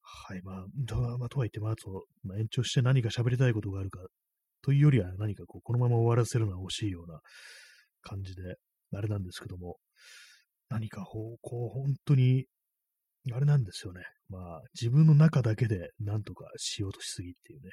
[0.02, 4.00] はい、まあ、とは、まあ、とはいっても、あと、まあ、延長して何か喋りたいことがあるか、
[4.63, 7.20] というよりは何かこう、このまま終わらせるのは惜しいような
[8.02, 8.56] 感じで、
[8.96, 9.78] あれなんですけども、
[10.70, 12.48] 何かこう、本当に、
[13.32, 14.02] あれなんですよね。
[14.30, 17.70] まあ、自分の中だけで何とかしようとしすぎっていうね。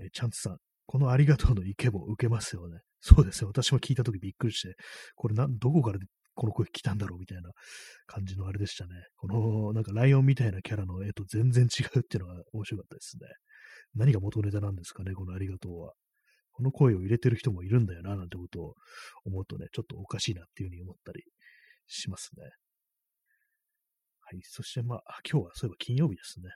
[0.00, 2.78] えチャンツさん、このありがとうの意見も受けますよね。
[3.02, 3.48] そうですよ。
[3.48, 4.74] 私も聞いたときびっくりして、
[5.16, 5.98] これな、どこから
[6.34, 7.50] この声来たんだろうみたいな
[8.06, 8.94] 感じのあれでしたね。
[9.18, 13.28] この、なんかライオンみたいなキャラの絵と全然違うっていうのが面白かったですね。
[13.94, 15.92] 何が元ネタなんですかね、このありがとうは。
[16.52, 18.74] この声を入れてる人もいるんだよな、なんてことを
[19.26, 21.22] 思うとね、ちょっとおかしいなっていうふうに思ったり
[21.86, 22.44] しますね。
[24.22, 24.40] はい。
[24.42, 26.48] そしてまあ、今日はそういえば金曜日ですね。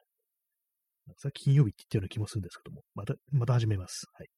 [1.17, 4.07] さっき金曜日って言ったような気もするんですけども、また、また始めます。
[4.13, 4.29] はい。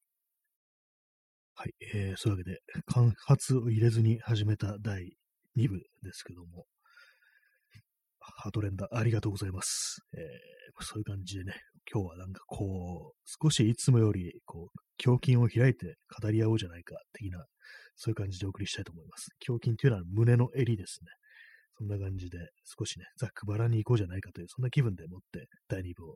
[1.55, 1.73] はい。
[1.93, 5.13] えー、そういうわけで、間髪を入れずに始めた第
[5.57, 6.65] 2部ですけども、
[8.19, 9.99] ハートレンダーありがとうございます。
[10.17, 11.53] えー、そういう感じでね、
[11.91, 17.45] 今日はなんかこう、少しいつもより、こう、胸筋を開いて語り合おうじゃないか、的な、
[17.95, 19.29] そういう感じでお送りしたいと思います。
[19.47, 21.11] 胸筋というのは胸の襟ですね。
[21.77, 22.37] そんな感じで、
[22.77, 26.15] 少しね、ざっくばらに行こうじゃないかという、そんな気分でもって第2部を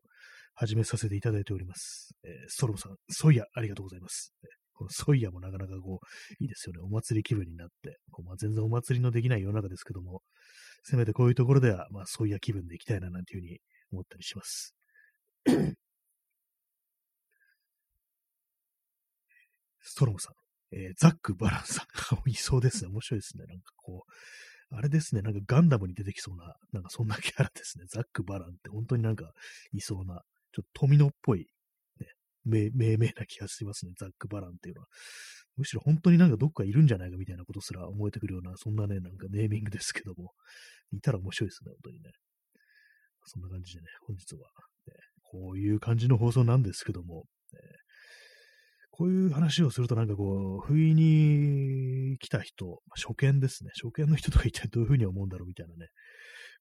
[0.56, 2.14] 始めさせていただいております。
[2.24, 4.34] えー、ストロムさん、ソイヤ、ありがとうございます。
[4.74, 6.80] このソイヤもなかなかこう、いいですよね。
[6.82, 7.98] お祭り気分になって。
[8.12, 10.22] こうまあ、全然お祭りのできない世の中ですけども、
[10.84, 13.60] せめてこういうところでは、まあ、ソイヤ気分で行きたいな、なんていうふうに
[13.92, 14.74] 思ったりします。
[19.82, 20.34] ストロムさん、
[20.76, 22.90] えー、ザック・バランさんがいそうですね。
[22.90, 23.46] 面白いですね。
[23.46, 27.86] なんかこう、あれですね、なんかガンダムに出てきそうな、なんかそんなキャラですね。
[27.88, 29.34] ザック・バランって本当になんか
[29.74, 31.48] いそうな、ちょっと富野っぽい、
[32.00, 32.08] ね、
[32.74, 33.94] 命名な気がしますね。
[33.98, 34.88] ザック・バランっていうのは。
[35.58, 40.32] むしろ本当になんかどっかいるんじゃないかみたいなことすら思えてくるような、そんなね、なんかネーミングですけども、
[40.94, 42.12] いたら面白いですね、本当にね。
[43.26, 44.40] そんな感じでね、本日は、
[44.88, 47.60] ね、こういう感じの放送なんですけども、ね、
[48.92, 53.72] こういう話をするとなんかこう、不意に来た人、初見ですね。
[53.82, 55.88] 初見の人とか一体どういうふうに思うんだろうみたいなね、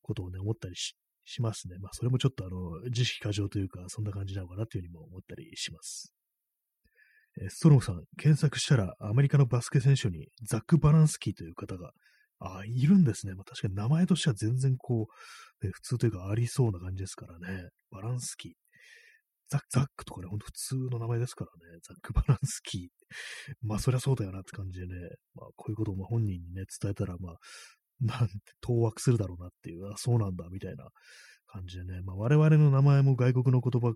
[0.02, 0.96] ことをね、思ったりし
[1.28, 1.76] しますね。
[1.78, 6.14] まあ、それもちょっとあの、自意識過剰というか、そんな感じなのかなっていうふうにも思ったりします。
[7.40, 11.92] えストロムさん、検索したらアメリカのバスケ選手にザック・バランスキーという方が、
[12.40, 13.34] あ、いるんですね。
[13.34, 15.08] まあ、確かに名前としては全然こ
[15.62, 17.68] う、ね、普通というかありそうな感じですからね。
[17.90, 18.52] バランスキー。
[19.50, 22.88] ザザックとかね、ほんと普通の名前ですからね、ザック・バランスキー。
[23.62, 24.94] まあ、そりゃそうだよなって感じでね、
[25.34, 27.36] まあ、こういうことをま本人にね、伝えたら、まあ、
[28.00, 30.88] なんて、当惑するだろうなっていう、あ、そうなんだ、みたいな
[31.46, 33.94] 感じでね、まあ、我々の名前も外国の言葉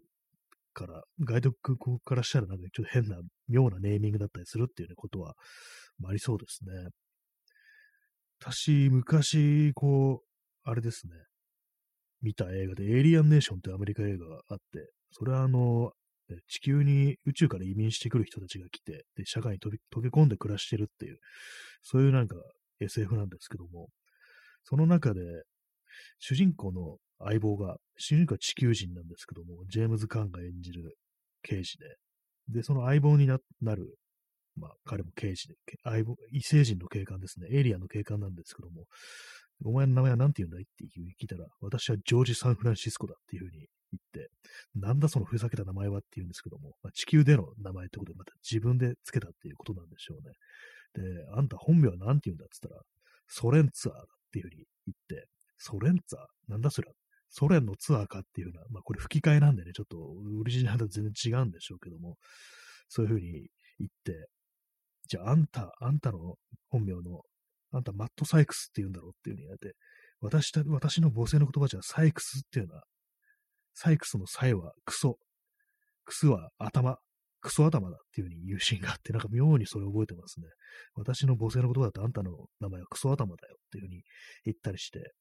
[0.74, 5.34] から、外国からしたらなんかちょっと変な、妙なネーミングだったりするっていうね、ことは、
[5.98, 6.88] まあ、ありそうですね。
[8.40, 11.12] 私、昔、こう、あれですね、
[12.22, 15.92] 見た映画で、エイリアンネーションってアメリカ映画があって、それはあの、
[16.48, 21.18] 地球に宇宙から移民してくる人たちが来て、で、社会に飛び溶け込んで暮らしてるっていう、
[21.82, 22.36] そういうなんか
[22.84, 23.88] SF なんですけども、
[24.64, 25.20] その中で、
[26.18, 30.96] 主人公の相棒が、主人公は地球人なんですけども、ジェームズ・カーンが演じる
[31.42, 31.96] 刑事で、
[32.48, 33.38] で、その相棒にな
[33.74, 33.98] る、
[34.56, 38.86] まあ、彼も刑事で、相棒、異星人の警官ですね、エイリアンの警官なんですけども、
[39.64, 40.84] お前の名前は何て言うんだいって
[41.20, 44.30] 聞いたら、私はジョージ・サンフランシスコだっていうふうに言って、
[44.74, 50.34] なんだそのふざけた名前はって言うんですけども、まあ、地球での名前ってことで、また自分で付けたっていうことなんでしょうね。
[50.94, 51.02] で、
[51.34, 52.82] あんた本名は何て言うんだって言ったら、
[53.28, 55.28] ソ連ツアーっていうふうに言って、
[55.58, 56.26] ソ連ツアー？
[56.48, 56.88] なんだそれ
[57.30, 62.16] ソ連のツアーかっていうような、まあこれ吹き替えなんでね、ちょっとオリジナルと全然違うんでしょうけども、
[62.88, 64.28] そういうふうに言って、
[65.08, 66.36] じゃああんた、あんたの
[66.68, 67.22] 本名の
[67.72, 69.76] あんたマットサイクスって言うんだろうっていう風に言われて、
[70.20, 72.82] 私た、私の母性の言葉じゃサイクスっていうのは、
[73.72, 75.16] サイクスのサイはクソ、
[76.04, 76.98] クスは頭、
[77.42, 80.46] クソ頭だっていう風に言うシーンがあって、なんか妙にそれを覚えてますね。
[80.94, 84.02] 私の母性の言葉だとあんたの名前はクソ頭だよっていう風に
[84.44, 85.12] 言ったりして、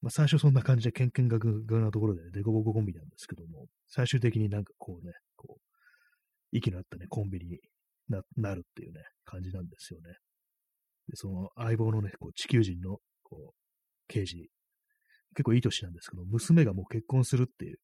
[0.00, 5.62] まあ最初そんな感じでケンケンガグガなところでね、デコボココンビなんですけども、最終的になんかこうね、こう、
[6.52, 7.58] 息の合ったね、コンビに
[8.08, 10.14] ななるっていうね、感じなんですよね。
[11.08, 13.54] で、その相棒のね、こう地球人のこう
[14.06, 14.48] 刑事、
[15.34, 17.78] 結構いい年なんですけど、娘がもう結婚するっていう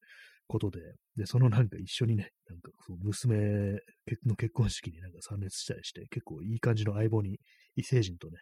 [0.47, 0.81] ことで、
[1.17, 3.81] で、そのなんか一緒にね、なんかその娘
[4.27, 7.39] の結婚式になんか参列したりして、結構いい感じの相棒に、
[7.77, 8.39] 異星人とね、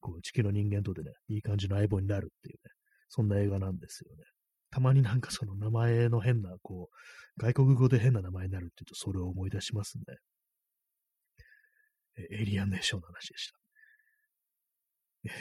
[0.00, 2.70] こう地球の人間とでね、いい感じの相棒になるっていうね、
[3.08, 4.24] そんな映画なんですよね。
[4.70, 10.04] たまになんかその名前の変な、こう、外国語で変な名前になるっていうと、それを思い出しますね。
[12.30, 13.58] エイリアンネーションの話でした。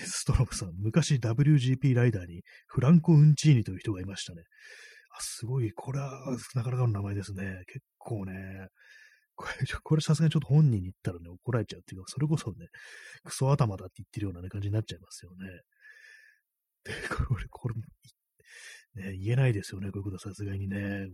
[0.06, 4.44] ストロムさん、昔 WGP ライダーにフランコ・ウンチーニという人がいましたね。
[5.16, 6.10] あ、すごい、これは
[6.56, 7.64] なかなかの名前ですね。
[7.68, 8.68] 結構ね、
[9.36, 12.68] これ、これさすがにちょっと本人に言ったらね、怒られちゃうっていうか、それこそね、
[13.24, 15.48] クソ頭だって言ってるような、ね、感じになっちゃいますよね。
[16.84, 17.76] で、これ、 これ、
[18.96, 21.08] ね、言えないですよね、こういうことはさすがにね。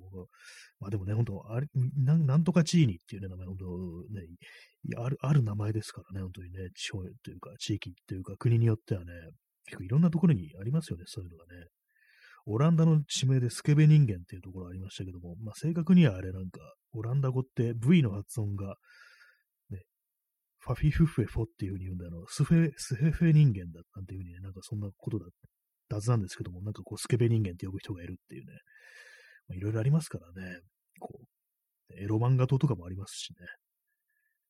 [0.79, 3.65] まあでもね、本当あれな、なんとかチーニっていうね、名前、本当
[4.11, 4.27] ね、
[4.97, 9.13] ある、ある名前ですからね、本当にね、地方というか、地域というか、国によってはね、
[9.65, 11.67] 結構いろんなところにありますよね、そういうのがね。
[12.51, 16.59] オランダの地名でスケベ人間っていうところありましたけども、まあ正確にはあれなんか、
[16.93, 18.75] オランダ語って V の発音が、
[19.69, 19.83] ね、
[20.57, 25.25] ファフィフフェフォっていう風に言うんだよ、スフェ、スヘフェ人間だなんていう風にね、なんかそんなことだ、
[25.91, 28.53] はずなんですけども、なんかこうスケベ人間って呼ぶ人がいるっていうね、
[29.47, 30.59] まあ、いろいろありますからね、
[30.99, 33.45] こう、エロ漫画島とかもありますしね、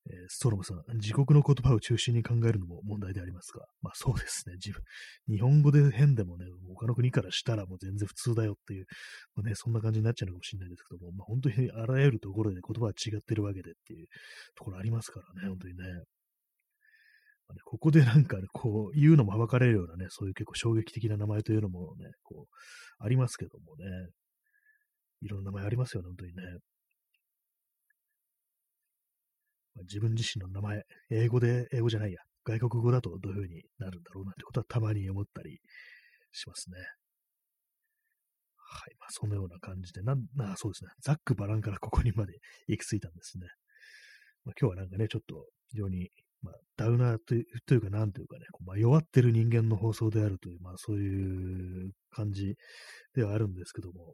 [0.08, 4.82] え、ストロムさん、自国の言葉を中心に考えるのも問題でありますが、まあそうですね、自分、
[5.28, 8.86] 日本語で変でもね、他の国からしたらもう全然普通だよっていう、
[9.36, 14.08] まあね、そんな感じになっちゃうのかもしれないですけども、まあ本当にあらゆるところで言葉は違ってるわけでっていう
[14.56, 15.84] ところありますからね、本当にね。
[17.48, 23.86] まあ、ねここでなんか、ね、こう、言うのもはばかれるようなね、そういう結構衝撃的な名前というのもね、こう、ありますけどもね、
[25.22, 26.44] いろんな名前ありますよね、本当にね。
[29.82, 35.60] 自分自身の名前、英語で、英語じゃないや、外国語だとどういう風になるんだろうなんてことはたまに思ったり
[36.32, 36.78] しますね。
[38.56, 38.96] はい。
[39.00, 40.92] まあ、そのような感じで、なん、な、そうですね。
[41.02, 42.34] ザック・バランからここにまで
[42.68, 43.48] 行き着いたんですね。
[44.46, 46.10] まあ、今日はなんかね、ちょっと非常に、
[46.42, 47.42] まあ、ダウナーとい
[47.78, 52.56] うか、なんというかね、まあ、弱ってる人間の放送であるという、まあ、そういう感じ
[53.16, 54.14] ではあるんですけども、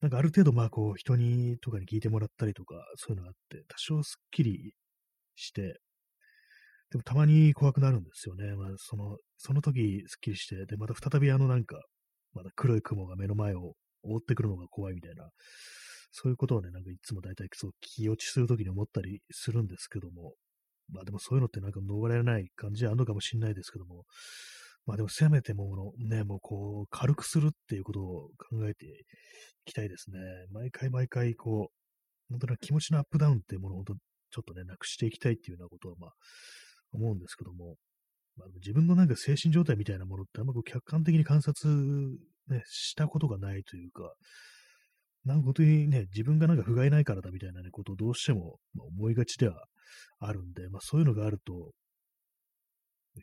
[0.00, 4.72] なんかある程度、まあこう、人に、とかに聞いてもらったりとか、そういうのがあって、多少スッキリ
[5.36, 5.80] して、
[6.90, 8.54] でもたまに怖くなるんですよね。
[8.56, 11.80] まあその、その時スッキリして、で、また再びあのなんか、
[12.34, 15.28] まだ黒い雲が目の前を覆ってくるのが怖いみたいな、
[16.12, 20.34] そういうことをね、なんかいつも大体そう気落ちするときに思ったりするんですけども、
[20.92, 24.04] まあでもそういうのってなんか逃れられない感じあるのかもしれないですけども、
[24.86, 28.90] まあでもせめてもの、ね、もうこう、軽くするっていうことを考えてい
[29.64, 30.18] きたいですね。
[30.50, 31.74] 毎回毎回こう、
[32.30, 33.94] 本当に気持ちのアップダウンっていうものをちょ
[34.40, 36.10] っとね、なくしていきたいっていうようなことはまあ、
[36.92, 37.76] 思うんですけども、
[38.36, 41.68] まあ、自分のなんか精神状態みたいなものってあんまこう客観的に観察、
[42.48, 44.14] ね、したことがないというか、
[45.24, 49.64] なんか本当にね、自分がなんか不甲斐ないからだみたいな、ね、ことをどうしても、思いがちでは
[50.18, 51.72] あるんで、まあそういうのがあると、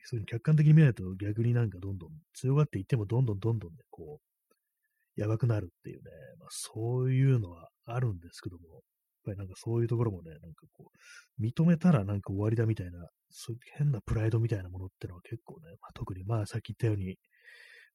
[0.04, 6.04] そういう客観的に見ないと逆になんかどんどん強がっていってもどんどんどんどんね、こう、やばくなるっていうね、
[6.39, 8.82] まあそういうのはあるんですけども、やっ
[9.26, 10.91] ぱりなんかそういうところもね、なんかこ
[11.39, 17.18] う、認めたらなんか終わりだみたいな、そういう変なプライドみたいなものってのは結構ね、まあ、特にまあさっき言ったように、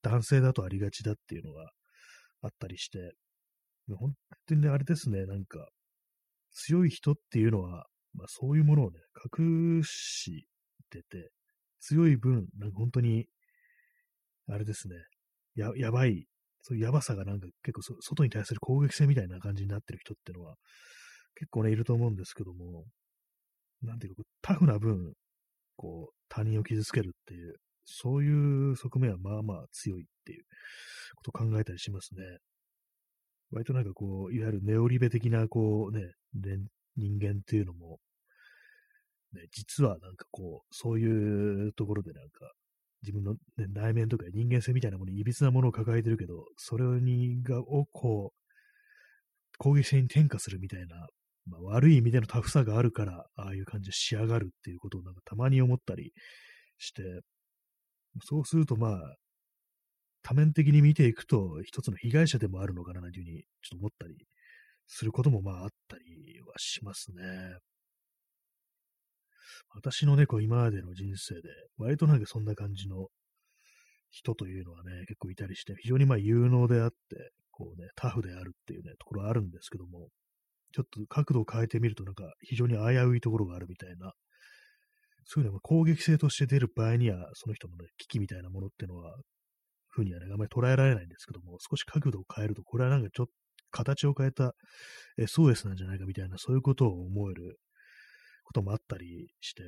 [0.02, 1.70] 男性だとありがちだっていうのが
[2.42, 3.12] あったりして、
[3.96, 4.14] 本
[4.46, 5.68] 当にね、あれですね、なんか、
[6.52, 8.98] 強い人っていうのは、まあそういうものをね、
[9.38, 10.46] 隠し
[10.90, 11.30] てて、
[11.82, 13.26] 強い分、なんか本当に、
[14.48, 14.94] あれですね、
[15.54, 16.26] や、やばい、
[16.62, 20.54] そういうやばさがなんか結構外に対する攻撃性みたいな感じになってる人ってのは
[21.34, 22.84] 結構ね、いると思うんですけども、
[23.82, 25.14] なんていうか、タフな分、
[25.76, 30.44] こう、他人を傷つけるっていう、そういう側面はまあまあ強いっていう
[31.16, 32.22] ことを考えたりしますね。
[33.50, 36.12] 割となんかこう、いわゆるネオリベ的なこうね、
[36.96, 37.98] 人間っていうのも、
[39.34, 42.52] ね、実はなんかこう、そういうところでなんか、
[43.02, 48.42] 自分の、ね、内面とか人間性みたいなものに歪なものを抱えてるけど、それにがをこう、
[49.58, 51.06] 攻撃性に転化するみたいな、
[51.46, 56.12] まあ、悪い意味でのタフさがあるから、ああいう感じで仕上がるっていうことをなんかたまに思ったり
[56.78, 57.02] して、
[58.24, 59.16] そうするとまあ、
[60.22, 64.14] 多面的に見ていくと、一つの被害者でもあるのかなというふうにちょっと思ったり
[64.86, 67.22] することもまああったりはしますね。
[69.74, 71.42] 私のね、こう今までの人生で、
[71.78, 73.08] 割となんかそんな感じの
[74.10, 76.96] 人というのはね、結構いたりして、非常にまあ有能であって、
[77.50, 80.08] こうね、タフであるっていうね、ところあるんですけども、
[80.72, 84.12] ちょっと角度を変えてみるとなんか非常に危ういところがあるみたいな、
[85.24, 89.14] そういうのが攻撃性として出る場合には、その人のね、危機みたいなものっていうのは、
[89.88, 93.32] ふうにはね、あまり捉えられないんですけども、少し角度を変えると、これはなんかちょっと
[93.70, 94.54] 形を変えた
[95.18, 97.58] SOS なんじゃないかみたいな、そういうことを思える
[98.52, 99.62] こともあったりして、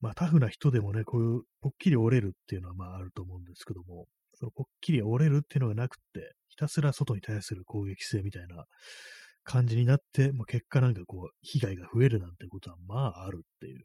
[0.00, 8.64] まあタフな人でもね、こういうぽっきり折れるっていうのはまああると思うんですけども、そのぽっきり折れるっていうのがなくって、ひたすら外に対する攻撃性みたいな
[9.42, 13.84] 感じになって、まあ、結果なんかこう、被害が増えるなんてことはまああるっていう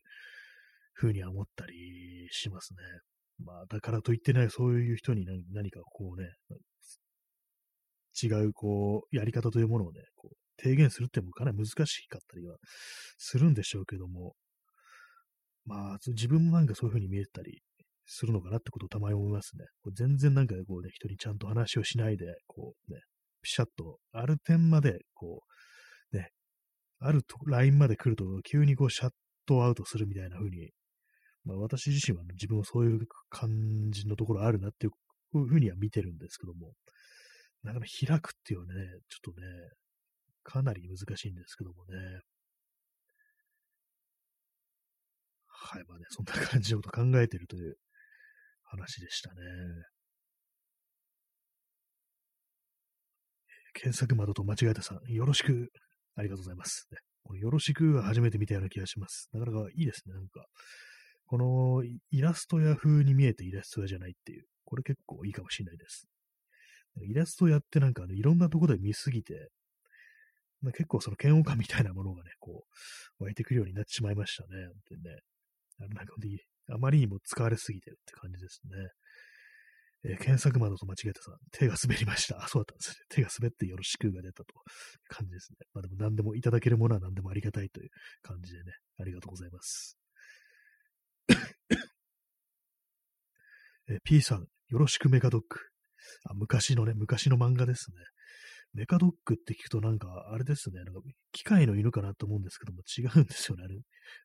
[0.94, 2.78] ふうには思ったりしますね。
[3.44, 6.30] まあだからといってね、そういう人に何かこうね、
[8.22, 12.58] 違うこう、やり方というものをね、こう提言するってもかなり難しかったりは
[13.18, 14.34] するんでしょうけども、
[15.66, 17.62] まあ、自分もなんかそういう風に見えたり
[18.06, 19.66] するのかなってことをたまに思いますね。
[19.84, 23.00] こ全然なんかこうね、人にちゃんと話をしないで、こうね、
[23.42, 25.44] ピシャッと、ある点まで、こ
[26.14, 26.30] う、ね、
[27.00, 29.12] あるとラインまで来ると、急にこうシャッ
[29.46, 30.72] トアウトするみたいな風に、
[31.46, 33.00] まあ私自身は、自分もそういう
[33.30, 36.74] 感じのところあるなっていう風には見てるんですけども、
[37.64, 38.66] なかなか開くっていうね、
[39.10, 39.48] ちょっとね、
[40.44, 42.22] かなり難しいんですけどもね。
[45.48, 47.76] はい、まあね、そんな感じのこと考えてるという
[48.64, 49.36] 話でしたね。
[53.74, 55.72] 検索窓と間違えたさん、よろしく。
[56.16, 56.88] ありがとうございます。
[56.92, 59.30] ね、このよろしくは初めて見たような気がします。
[59.34, 60.14] なかなかいいですね。
[60.14, 60.46] なんか、
[61.26, 66.08] このイラスト屋風に見えてイラスト屋じゃないっていう、これ結構いいかもしれないです。
[67.02, 69.50] イラスト屋ってなんか、ね、いろんなところで見すぎて、
[70.72, 72.64] 結構その嫌悪感みたいなものがね、こ
[73.20, 74.50] う、湧いてくるようになってしまいましたね。
[74.68, 75.20] 本当にね。
[75.80, 76.04] なんか
[76.72, 78.72] あまりにも使われすぎてるって感じですね。
[80.06, 82.44] えー、検索窓と間違えたさん、手が滑りました。
[82.44, 82.96] あ、そうだったんですね。
[83.10, 84.60] 手が滑ってよろしくが出たという
[85.08, 85.58] 感じですね。
[85.74, 87.90] まあでも何でもいただけるものは何でもありがたいという
[88.22, 89.98] 感じでね、ありがとうございます。
[93.90, 95.48] えー、P さん、よろしくメガドッグ。
[96.26, 97.98] あ、昔のね、昔の漫画ですね。
[98.74, 101.02] メカドッグって聞くとなんか、あれですね、なんか、
[101.32, 103.64] 機械の犬かなと思うんですけども、違うんですよね。
[103.64, 103.80] あれ、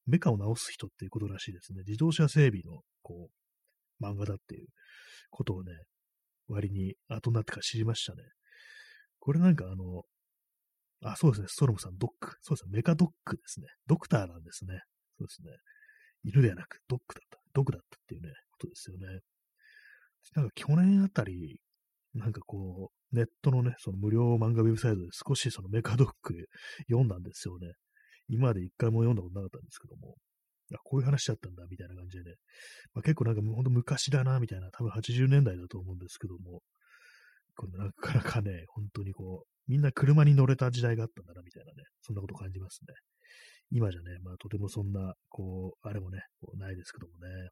[0.07, 1.83] メカを直す人っていうことらしいですね。
[1.87, 3.29] 自動車整備の、こ
[4.01, 4.69] う、漫画だっていう
[5.31, 5.73] ことをね、
[6.49, 8.23] 割に後になってから知りましたね。
[9.19, 10.05] これなんかあの、
[11.03, 12.33] あ、そうですね、ストロムさん、ドッグ。
[12.41, 13.67] そうですね、メカドッグですね。
[13.87, 14.81] ドクターなんですね。
[15.19, 15.53] そうですね。
[16.25, 17.39] 犬ではなく、ドッグだった。
[17.53, 19.21] ドッグだったっていうね、ことですよね。
[20.35, 21.61] なんか去年あたり、
[22.19, 26.35] なんかこう、ネットのね、その無料漫画ウェブサイトで少しそのメカドック
[26.89, 27.73] 読んだんですよね。
[28.29, 30.17] 今まで一回も読んだことなかったんですけども、
[30.75, 32.37] あ、こういう話だったんだ、みたいな感じでね。
[32.93, 36.61] まあ、結構なんかほんと昔だな、みたいな、多分80年代だと思うんですけども、
[37.57, 42.95] これなかなかね、本当にこう、みんな車に乗れた時代があったんだな、みたいなね、そんなこと感じますね。
[43.71, 47.49] 今じゃね、まあとてもそんな、こう、あれもね、こうないですけどもね。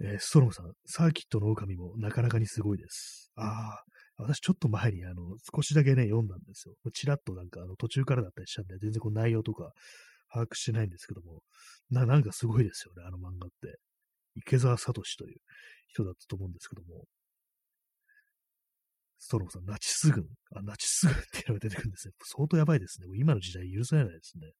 [0.00, 3.32] えー、ストロムさん、サーキットの狼もなかなかにすごいです。
[3.36, 3.84] ああ、
[4.16, 6.74] 私ちょっと前にあの、少しだけね、読んだんですよ。
[6.92, 9.72] ちらっとなんかあの途中からだったりしたんで、全然こう内容とか
[10.32, 11.42] 把握してないんですけども、
[11.90, 13.78] な、なんかすごいですよね、あの漫画って。
[14.36, 15.40] 池澤聡という
[15.88, 17.04] 人だったと思うんですけども。
[19.18, 20.24] ストロムさん、ナチス軍。
[20.54, 22.14] あ、ナチス軍っていうのが出てくるんですね。
[22.22, 23.08] 相当やばいですね。
[23.18, 24.52] 今の時代許されないですね。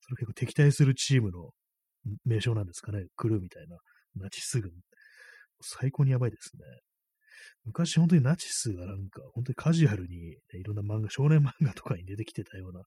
[0.00, 1.50] それ結構敵対するチームの
[2.24, 3.06] 名称なんですかね。
[3.16, 3.78] クルーみたいな。
[4.16, 4.72] ナチス軍。
[5.60, 6.62] 最高にやばいですね。
[7.64, 12.82] 昔本当にナチスがなんか、本当にカジュアルに、ね、いろんな漫画、少年漫画とかに出てきてたような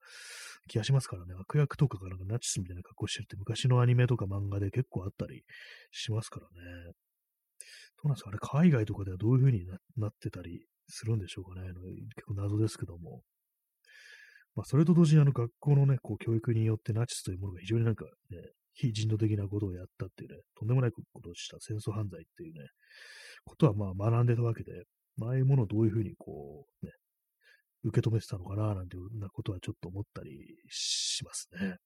[0.68, 5.44] 気がしますからね、悪役とかがなんかナチスみたいな格好してるって昔のアニメとか漫画で結構あったり
[5.92, 6.94] しますからね。
[8.02, 8.30] どうなんですか？
[8.30, 9.66] あれ、海外とかではどういう風に
[9.98, 11.68] なってたりするんでしょうかね？
[12.16, 13.22] 結構謎ですけども。
[14.56, 18.38] まあ、それと同時にあの学校のね、こう教育によってナチスというものが非常になんかね、
[18.74, 22.68] 非人道的なことをやったっていうね、とんでもないことをした戦争犯罪っていうね、
[23.46, 24.84] ことはまあ学んでたわけで、
[25.18, 26.92] まああいうものをどういうふうにこう、ね、
[27.84, 30.32] 受け止めてたのかな、なんていうなことはちょっと思ったり
[30.70, 31.60] しますね。
[31.60, 31.78] はい。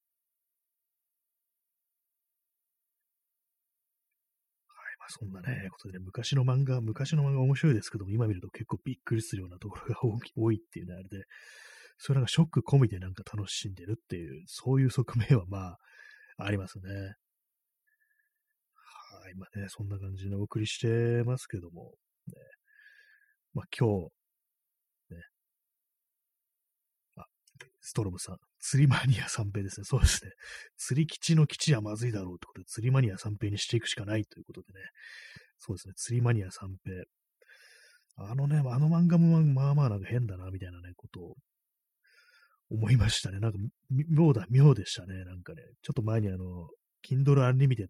[4.99, 9.99] まあそんなね、ことでね、昔の漫画、昔の漫画面白いですけども、今見ると結構びっくりするようなところが
[10.35, 11.25] 多いっていうね、あれで、
[11.97, 15.79] それなんかショック込みでなんか楽しんでるっていう、そういう側面はまあ、
[16.37, 16.83] ありますね。
[19.23, 21.93] はい、まあね、そんな感じでお送りしてますけども、
[22.27, 22.33] ね、
[23.53, 25.21] まあ今日、ね、
[27.17, 27.25] あ、
[27.81, 29.85] ストロムさん、釣りマニア三平ですね。
[29.85, 30.31] そうですね。
[30.77, 34.85] 釣り基地の基地はまずいだろうってことで、釣りマニア三平にしていくしかないということでね。
[35.59, 35.93] そうですね。
[35.95, 37.03] 釣りマニア三平。
[38.15, 41.35] あのね、あの漫画もまあまあなんか変だな、みたいなね、ことを
[42.69, 43.39] 思いましたね。
[43.39, 43.57] なんか、
[43.89, 45.23] 妙だ、妙でしたね。
[45.25, 46.69] なんかね、ちょっと前にあの、
[47.07, 47.87] Kindle Unlimited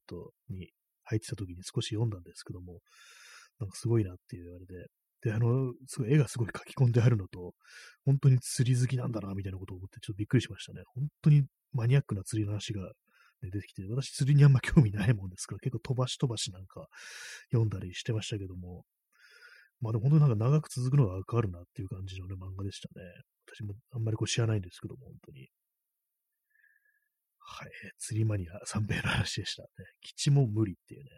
[0.49, 0.69] に
[1.03, 2.79] 入ってた時に少し読んだんですけども、
[3.59, 4.87] なんかすごいなっていうあれで、
[5.23, 7.53] で、あの、すごい絵がすごい書き込んであるのと、
[8.05, 10.81] 本当に釣り好きなんだな、みたいなことを思ってちょっとびっくりしましたね。
[10.95, 16.87] 本当にマニアックな釣りの話が、ね、出てきて、私釣りにあんま興味ないもんですから、結構飛ばし飛ばしなんか
[17.51, 18.83] 読んだりしてましたけども、
[19.81, 23.05] まあでも本当になんか長く続くのがわかるなっていう感じのね、漫画でしたね。
[23.47, 25.47] 私もあんまりこう知らないんですけども、本当に。
[27.39, 27.69] はい、
[27.99, 29.67] 釣りマニア三平の話でしたね。
[30.01, 31.09] 基地も無理っていうね。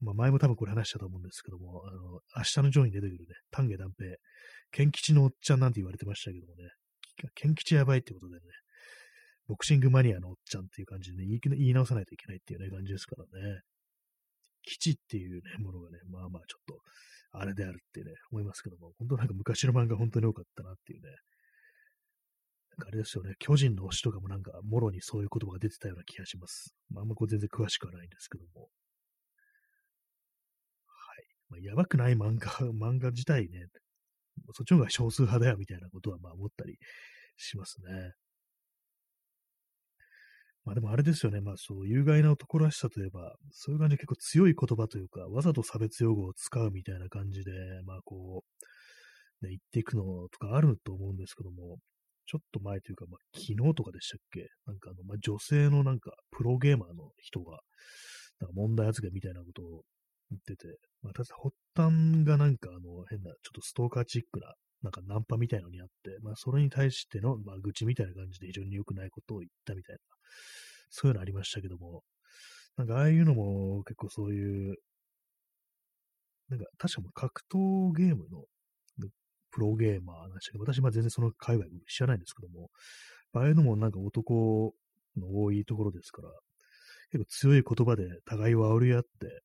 [0.00, 4.16] まあ前も多分これ話したと思うんですけども、あの、明日のジョーに出てくるね、丹下断平、
[4.72, 6.68] 剣吉のおっちゃんなんて言われてましたけどもね、
[7.34, 8.40] 剣吉やばいってことでね、
[9.48, 13.60] ボクシングマニアのおっちゃんっていう感じでね、言い直さないといけないっていうね、感じですからね。
[14.62, 16.78] 基地っていうね、ものがね、まあまあちょっと、
[17.38, 21.10] あれであるってね、思いますけども、本当なんか昔の漫画本当に多かったなっていうね。
[22.70, 26.74] なんかあれですよね、巨人の推しとかもなんか、もろにそういう言葉が出てたような気がします。
[26.90, 28.68] まあ、あんまこう全然詳しくはないんですけども。
[30.86, 31.26] はい。
[31.48, 33.66] まあ、やばくない漫画、 漫画自体ね、
[34.52, 36.78] そっちの方が少数派だよみたいなことはまあ思ったり
[37.36, 38.12] しますね。
[40.66, 41.40] まあでもあれですよね。
[41.40, 47.52] まあそう、有害な男らしさといえば、そういう感じで結構強い言葉というか、わざと差別用語を使うみたいな感じで、
[47.86, 48.42] まあこ
[49.42, 51.78] う、ね、言っていくのとかあると思うんですけども、
[52.26, 54.48] ちょっと前というか、まあ、昨日とかでしたっけ？
[54.66, 57.60] なんかあの、まあ、女性のなんか、プロゲーマーの人が、
[58.40, 59.82] なんか問題発言みたいなことを
[60.30, 60.66] 言ってて、
[61.02, 64.54] まあ、ただ発端がなんかあの、変な、ちょっとストーカーチックな、
[64.86, 70.00] なんかナンパみたいのにあって、まあ、それに対しての、まあ、愚痴みたいな感じで非常に良くないことを言ったみたいな、
[70.90, 72.04] そういうのありましたけども、
[72.76, 74.76] なんかああいうのも結構そういう、
[76.50, 78.44] なんか確かも格闘ゲームの
[79.50, 82.70] プロゲーマーなんですけど、私は全然その界隈知らないんですけども、
[83.32, 84.72] ああいうのもなんか男
[85.16, 86.28] の多いところですから、
[87.10, 89.42] 結構強い言葉で互いを煽り合って、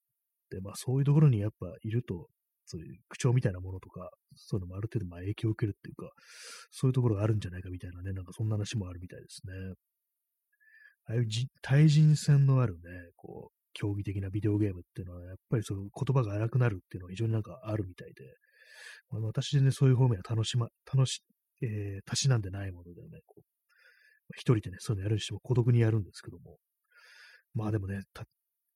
[0.51, 2.27] で、まあそういうところにやっぱいると、
[2.71, 6.09] そういう口調みたいなものとか、そういうのもある程度まあ影響を受けるっていうか、
[6.71, 9.53] そういうところがあるんじゃないかみたいなね、なんかそんな話もあるみたいですね。
[11.07, 11.27] ああいう
[11.61, 12.79] 対人戦のあるね、
[13.15, 18.23] こう、競技的なビデオゲームっていうのは、やっぱりその言葉が荒くなるっていうのは非常になんかあるみたいで、
[19.09, 21.23] まあ、私でね、そういう方面は楽しま、楽し、
[21.61, 23.41] えー、たしなんでないものでね、こう、
[24.35, 26.57] 一人でね、そういうのやるにしても孤独にやるんですけども、
[27.53, 28.01] まあでもね、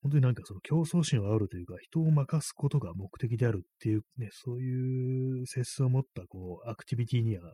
[0.06, 7.54] 本当になんかその競争心を煽るというか、人を任すことが目的であるっていうね、そういう性質を持ったこう、アクティビティには、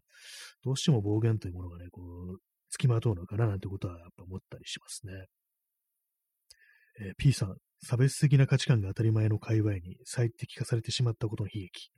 [0.62, 2.40] どうしても暴言というものがね、こう、
[2.70, 5.14] 付きまとうのかななんてことはやっぱ思ったりしますね。
[7.00, 11.90] えー、P さん、差別的な価値観が当たり前の界隈に最適化されてしまったことの悲劇。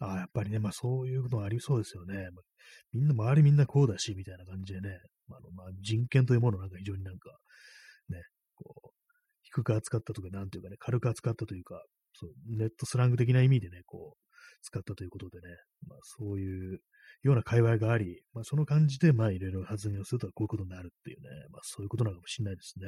[0.00, 2.14] ああ、やっぱりね、まあそういうのありそうですよね。
[2.16, 2.42] まあ、
[2.92, 7.30] みんな、周りみんなこうだし、みたいな感じでね、まあ、のまあ、人権というものなんか非常になんか、
[9.56, 11.82] 低く扱ったとか、なんていうかね、軽く扱ったというか、
[12.12, 14.18] そうネットスラング的な意味でね、こう、
[14.62, 15.48] 使ったということでね、
[15.88, 16.80] まあそういう
[17.22, 22.86] ような界隈があり、まあその感じで、まあいろいろ発言をするとこういうことになるっていうね、まあそういうことなのかもしれないですね。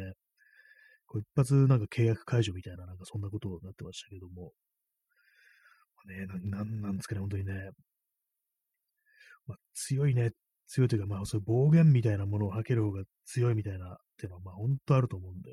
[1.06, 4.52] こう一発なんか契約解除みたいな、なんかそんなことになってましたけども、
[6.06, 7.70] ね、な、なんなんですかね、本当にね。
[9.46, 10.32] まあ、強いね、
[10.66, 15.50] 強いというか、まあ、そういう暴言みたいなものを吐ける方が強いみたいなっていうのは、まあ、本当あると思うんで、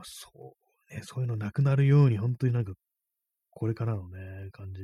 [0.00, 2.72] まあ、そうね、そういうのなくなるように、本当になんか、
[3.50, 4.82] これからのね、感じ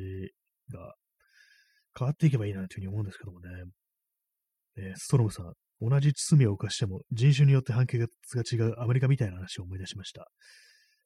[0.71, 0.95] が
[1.99, 3.49] 変わっていけばいいなというふうに思うんですけどもね。
[4.79, 10.29] えストロムさん、同じ罪を犯しても人種によって判決が違うアメリカみたいな話を思い出しました。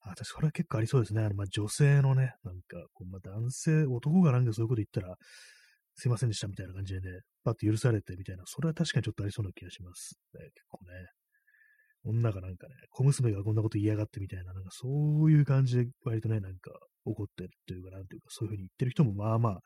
[0.00, 1.22] あ、私、それは結構ありそうですね。
[1.22, 5.14] あの、まあ、女性のね、なんか、こう、まあ、男性、男がなんかそういうこと言ったら、
[5.94, 10.18] すいませんでしたみたいな感じでね、パッと許されてみたいな、それは確かにちょっとありそうな気がします。
[10.34, 11.19] ね、結構ね。
[12.04, 14.88] 女がなんかね、小娘がこんなこと言いやがってみたいな、なんかそ
[15.24, 16.70] ういう感じで割とね、なんか
[17.04, 19.60] 怒ってるというか、なんていうか、そういうふうに言ってる人もまあまあ、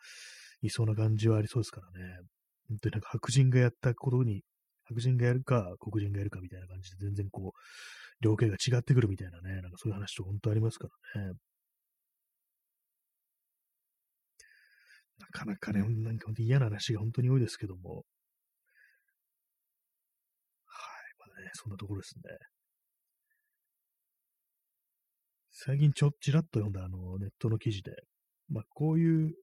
[0.62, 2.20] いそうな感じはありそうですからね。
[2.68, 4.42] 本当になんか白人がやったことに、
[4.86, 11.32] 白人がやるか、黒人がやるかみたいな感じで全然こう、量刑が違ってくるみたいなね、なんかそういう話と本当ありますからね。
[15.18, 18.04] なかなかね、なんか本当に嫌な話が本当に多いですけども。
[20.66, 22.22] はい、まあね、そんなところですね。
[25.50, 27.92] 最近ちょ、ちらっと読んだあの、ネットの記事で、
[28.48, 29.34] まあこういう、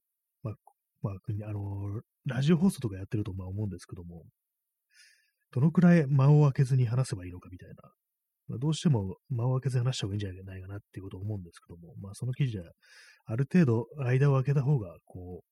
[0.42, 0.54] まあ、
[1.02, 1.14] まあ、
[1.48, 4.24] あの、ラジオ放送とかやってるとまあ思うんですけども、
[5.52, 7.74] どのくらい間を空けずに話せばいいのかみたいな、
[8.48, 12.70] まあ、どうしても間を空けずに話した方がいいんじゃないかなっていうことを思うんですけども、まあその記事では、
[13.26, 15.42] ある程度間を空けた方が、こ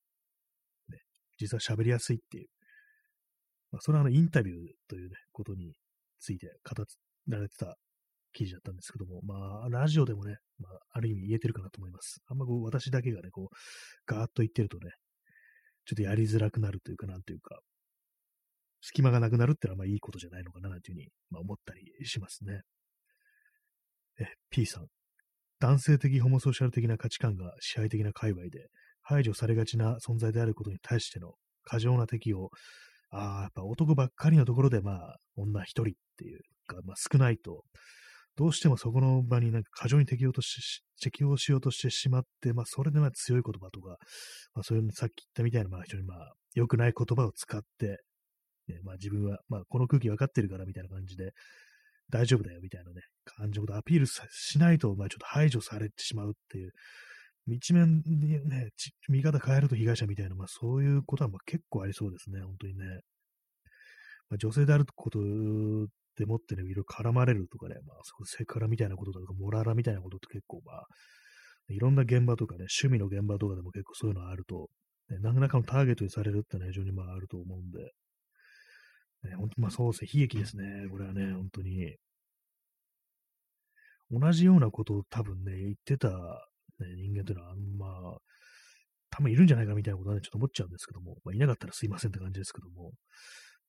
[0.89, 0.99] う、ね、
[1.37, 2.47] 実は喋りやすいっていう、
[3.71, 4.57] まあそれはあのインタビュー
[4.87, 5.73] というね、ことに
[6.21, 6.83] ついて語
[7.27, 7.75] られてた
[8.33, 12.21] 記事だったんですけども、まあ、ラジオでもね、まあ、ある意味言えてるかなと思います。
[12.27, 13.55] あんまこう、私だけがね、こう、
[14.05, 14.91] ガーッと言ってるとね、
[15.85, 17.59] ちょっとやりづらくなるというか、なんというか、
[18.81, 22.61] 隙間がなくなるってのはまあいいことじゃないのかな、なんていうふうに、まあ、思ったりしますね。
[24.19, 24.87] え、P さん。
[25.59, 28.69] 男性的ホモソーシャル的な価値観が支配的な界隈で
[29.03, 32.49] 排除されがちな存在であることに対しての過剰な敵を、
[33.11, 35.85] ああ、やっぱ男ばっかりのところで、まあ、女一人っ
[36.17, 37.63] ていうか、まあ少ないと、
[38.37, 43.97] どうしてもそこの場になんか過剰に適応とし、適応しようとしてしまって、まあそれでまあ強い言葉とか、
[44.53, 47.97] まあそういうさっき言ったみたいな、まあ非常にまあ良くない言葉を使って、
[48.67, 51.31] ね、まあ自分は、まあこの空気分かってるからみたいな感じで、
[52.09, 56.71] 大丈夫だよみたいなね、感じのことアピールしないと、まあちょっと排除されてしまうっていう、
[57.47, 58.69] 一面にね、
[59.09, 62.85] 見方変えると被害者みたいな、まあそういうことはまあ結構ありそうですね、本当にね。
[64.29, 65.19] まあ、女性であること
[66.17, 70.85] でもってね、いろいろ絡まれるとかね、まあそうセクハラみたいなこととか、モララみたいなことって結構まあ、
[71.69, 74.69] いろんな現場とかね、趣味の現場とかでも結構そういうのがあると、
[75.09, 77.79] ね、何らかのターゲットにされるってのは非常にまああると思うんで、
[79.29, 80.87] ね、本当まあそうですね、悲劇ですね。
[80.89, 81.95] これはね、本当に。
[84.11, 86.09] 同じようなことを多分ね、言ってた、
[86.81, 88.17] ね、人間というのはあんま
[89.11, 92.91] 多分いるんじゃないかみたいなことはね、ちょっと思っちゃうんですけども、まあ、いなかったらすいませんって感じですけども、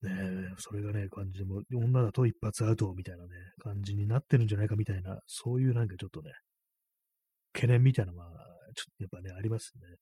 [0.03, 3.31] ねそれがね、感じでも、女だと一発アウトみたいなね、
[3.63, 6.31] 感じになってるんじゃないかみたいな、そういうなんかちょっとね、
[7.53, 8.27] 懸念みたいなのは、
[8.75, 9.97] ちょっとやっぱね、ありますね。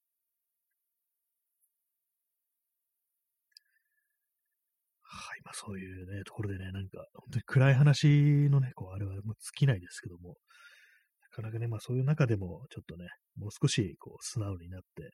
[5.03, 10.35] はい、まあそういうね、ところでね、なんか、本当に暗い話のね、こう、あれはもう尽きないですけども、
[11.31, 13.07] なかなかね、まあそういう中でも、ちょっとね、
[13.37, 15.11] もう少し、こう、素直になって、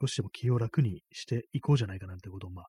[0.00, 2.66] 少しでも気を楽にしていこうじゃないかなんてことを、まあ、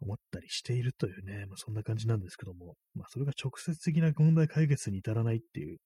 [0.00, 5.78] 思ったりしているというね、まあそんな感じなんですけども、まあそれが直接的な問題解決に至らないっていう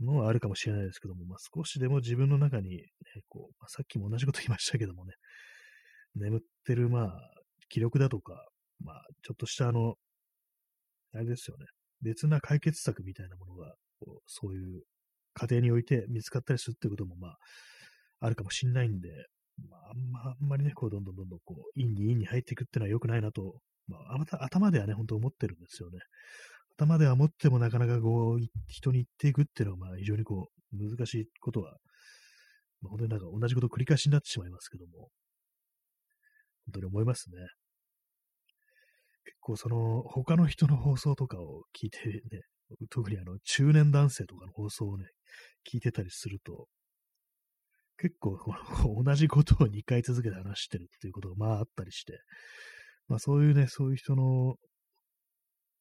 [0.00, 2.84] のはあるかもしれないですけども、まあ少しでも自分の中に、ね、
[3.28, 5.12] こう、まあ、さっきも同じこと言いましたけどもね、
[6.16, 7.30] 眠ってる、まあ、
[7.68, 8.34] 気力だとか、
[8.80, 9.94] まあ、ちょっとしたあの、
[11.14, 11.66] あれですよね、
[12.02, 13.74] 別な解決策みたいなものが、
[14.04, 14.82] こうそういう
[15.34, 17.38] 家庭において見つかったりするってことも、まあ、
[18.20, 19.08] あるかもしんないんで、
[19.68, 25.98] まあ、あんま、あんまりね、こう、どんどんどんどん、こう、陰に陰に入っていくっていうのは良くないなと、まあ、頭ではね、本当思ってるんですよね。
[26.76, 28.38] 頭では思ってもなかなかこう、
[28.68, 31.76] 人に言っていくっていうのは、まあ、非常にこう、難しいことは、
[32.80, 35.08] まあ、本当になんか同じこと繰り返しになってしまいますけども、
[36.66, 37.36] 本当に思いますね。
[39.24, 42.40] 結構その、他の人の放送とかを聞いてね、
[42.90, 45.06] 特にあの、中年男性とかの放送をね、
[45.70, 46.66] 聞いてたりすると、
[47.96, 48.38] 結構
[49.04, 52.20] 同じことを2回続けて話してるっていうことがまああったりして、
[53.08, 54.56] まあそういうね、そういう人の、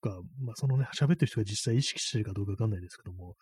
[0.04, 0.12] が、
[0.42, 3.36] まあそのね、喋ってる人が実際意識してるかどうかわかんないですけども、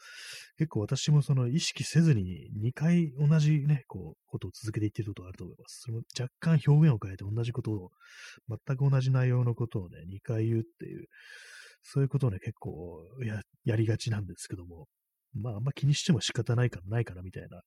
[0.57, 5.81] 結構私もその意識せずに2回同じね、こう、ことを続けていってることがあると思います。
[5.81, 7.89] その若干表現を変えて同じことを、
[8.47, 11.07] 全く同じ内容のことをね、2回言うっていう、
[11.83, 14.87] そういうことをね、結構ややりがちなんですけども、
[15.33, 17.61] まああんま気にしても仕方ないかないかなみたいな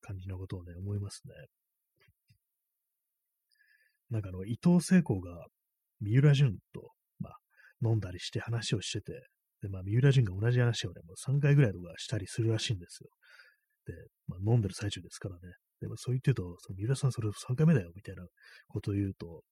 [0.00, 1.34] 感じのことをね、思いますね。
[4.10, 5.46] なんかあの、伊藤聖子が
[6.00, 7.32] 三浦淳と、まあ、
[7.82, 9.12] 飲んだりして話をしてて、
[9.62, 13.08] で、まあ、三浦淳が同じ話をね、もう3回ぐらいとかしたりするらしいんですよ。
[13.86, 13.94] で、
[14.28, 15.40] まあ、飲んでる最中ですからね。
[15.80, 18.24] でもそう言ってると、その三浦さんそれ3回目だよ、みたいな
[18.68, 19.42] ことを言うと、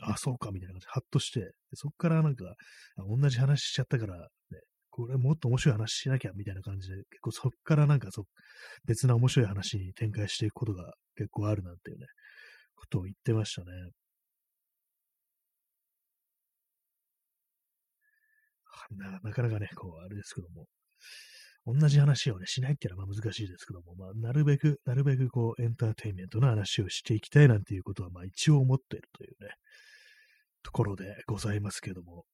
[0.00, 2.54] あ、そうか、みたいな感じで、ハッとして、そこからなんか、
[2.96, 4.28] 同じ話しちゃったから、ね、
[4.90, 8.24] これもっと面白い話しなきゃみたいな感じで、結構そっからなんかそ、
[8.84, 12.06] 別な面白い話に展開していくことが結構あるなんていうね、
[12.76, 13.66] ことを言ってましたね。
[18.96, 20.66] ななかなかね、こう、あれですけども、
[21.66, 29.50] 同じ話をね、しないっていうのはまあ難しいですけども、まあ、なるべく、なるべくこう、エンターテインメントの話をしていきたいなんていうことは、まあ一応思っているというね、
[30.62, 32.24] ところでございますけども、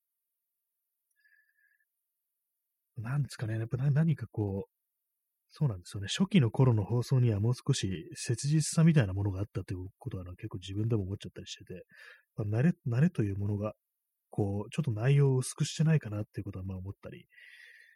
[2.96, 4.70] なんですかね、やっぱ何かこう、
[5.50, 6.08] そうなんですよね。
[6.08, 11.84] 初期の頃の放送にはもう少し切実さみたいなものがあったということは結構自分でも思っちゃったりしてて、
[12.36, 13.74] まあ、慣れ、慣れというものが、
[14.30, 17.26] こう、ちょっと内容を薄くしてないかなっていうことはまあ思ったり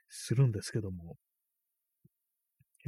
[0.08, 1.16] するんですけども、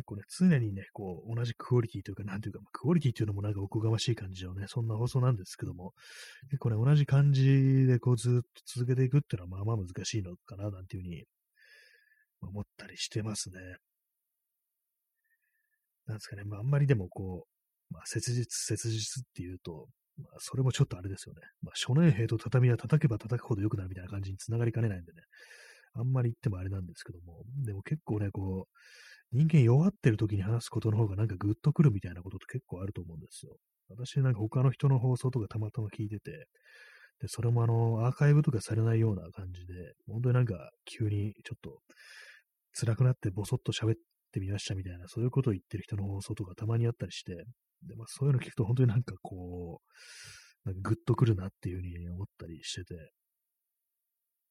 [0.01, 5.93] 結構ね、常にね、こう、同じクオリティというか、なんていうか、クオリティというのもなんかおこがましい感じのね、そんな放送なんですけども、
[6.51, 11.25] 結構ね、同じ感じでこうずっと続けていくっていうのはまあまあ難しいのかな、なんていうふうに
[12.41, 13.59] 思ったりしてますね。
[16.07, 17.45] なんですかね、まあ、あんまりでもこ
[17.91, 21.43] う、まあ、切実、切実っていうと、まあ、それもちょっとあれですよね。
[21.63, 25.21] まあ、初年兵と畳は叩けば叩くほど良くなるみたいな感じにつながりかねないんでね、
[25.95, 33.57] あんまり言ってもあれなんですけども、でも結構ね、こう、人間弱ってる時に話すことの方がなんかグッとくるみたいなことって結構あると思うんですよ。
[33.89, 36.47] 私なんか他の人の放送とかたまたま聞いてて、
[37.21, 39.75] で、それもあの、アーカイブとかされないような感じで、
[40.09, 41.81] 本当になんか急にちょっと
[42.73, 43.95] 辛くなってボソッと喋っ
[44.33, 47.35] てみましたみたいな、そういうことを言ってる人の放送とかたまにあったりして、
[47.87, 49.81] で、まあ、そういうの聞くと本当になんかこ
[50.65, 52.95] う、なんかグッとくるなっていうふうに思ったりしてて、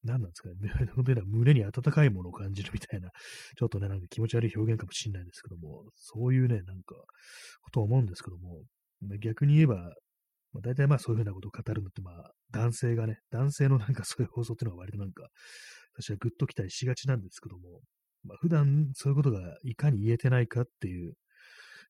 [0.04, 0.56] 何なんですかね、
[0.96, 3.10] 本当に胸に温かいものを感じるみたいな、
[3.58, 6.96] ちょっとね、なんか気持ち悪い表現かもしれないですけども、そういうね、なんか、
[7.62, 8.64] ことを思うんですけども、
[9.20, 9.76] 逆に言えば、
[10.52, 15.28] まあ、大体まあそういうふうなことを語るのって、まあ、男性がね、男性のなんかそういう放送っていうのは割となんか、
[15.96, 17.82] 私はグッときたりしがちなんですけども、
[18.24, 21.14] まあ、普段そういうことがいかに言えてないかっていう、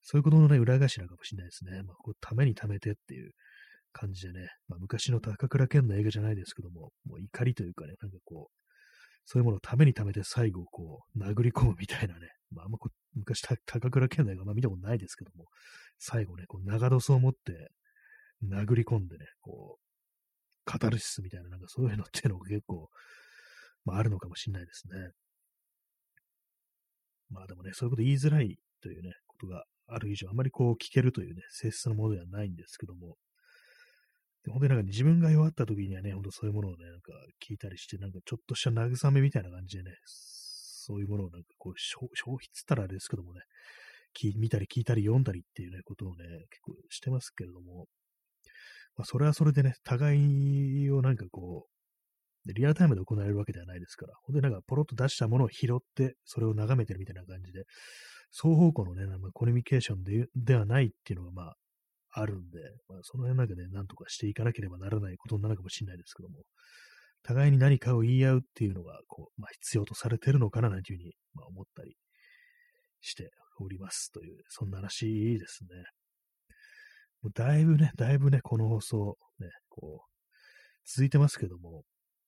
[0.01, 1.83] そういうことのね、裏頭かもしれないですね。
[1.83, 3.31] まあ、こう、ためにためてっていう
[3.91, 8.59] 感じでね、まあ、昔の高倉健の映画じゃないですけども、もう怒りというかね、なんかこう、
[9.25, 15.45] そういうものをためにためて最後こう、殴り込むみたいなね、まあ、あんまこ昔高倉健の映画、まあ、見たことないですけども、
[15.99, 17.69] 最後ね、こう長ドスを持って
[18.43, 19.81] 殴り込んでね、こう、
[20.65, 22.89] カタルシスみたいな、なんかそういうのっていうのが結構、
[23.85, 25.11] まあ、あるのかもしれないですね。
[27.31, 33.17] まあでもね、そういうこと言いづらいというね、ことがある以上、あまりこう聞けるというね、性質のものではないんですけども、
[34.47, 37.11] 本当になんか自分が弱った時にはね、本当そういうものをね、なんか
[37.45, 43.41] 聞いたりして、なんかちょっとした慰めみたいな感じでね、そういうものをなんかこう消費っつったらあれですけどもね、
[44.35, 47.85] 見たり聞いたり読んだりっていうね、ことをね、結構してますけれども、
[48.97, 51.67] まあ、それはそれでね、互いをなんかこ
[52.45, 57.63] う、リアルタイムで行われるわけではないですから、ほんでなんかポロッと出したものを拾って、それを眺めてるみたいな感じで、
[58.31, 61.55] 双方向のね、まあ、コミュニケーションでではないっていうのがまあ、
[62.19, 66.43] あるんで、まあ、その辺なんかね、なんとかしていかなければならないことになるかもしれないですけども、
[67.23, 71.95] 互いに何かを言い合うっていうのが、こう、まあ、必要とされてるのかな、なんていうふうに、まあ、思ったり
[73.01, 75.05] しておりますという、そんな話
[75.39, 75.69] ですね。
[77.21, 80.09] もうだいぶね、だいぶね、この放送、ね、こう、
[80.85, 81.83] 続いてますけども、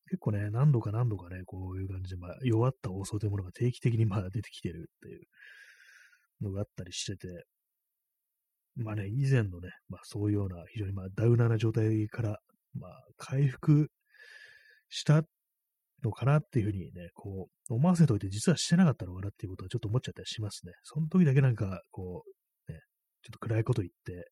[0.10, 5.26] 結構ね、何度か何度かね、こういう感じで、まあ、弱った放送というものが定期的にまあ出てきてるっていう
[6.42, 7.46] のがあったりしてて、
[8.82, 12.40] まあね、以前のね、まあそういうような非常にまあダウナーな状態から、
[12.74, 13.90] まあ回復
[14.90, 15.24] した
[16.04, 20.74] のかなっていうふうにね、こう、思わせといて実はしてなかったのかなっていうことはちょっと思っちゃったりしますね。
[20.84, 22.24] その時だけなんか、こ
[22.68, 22.80] う、ね、
[23.24, 24.30] ちょっと暗いこと言って、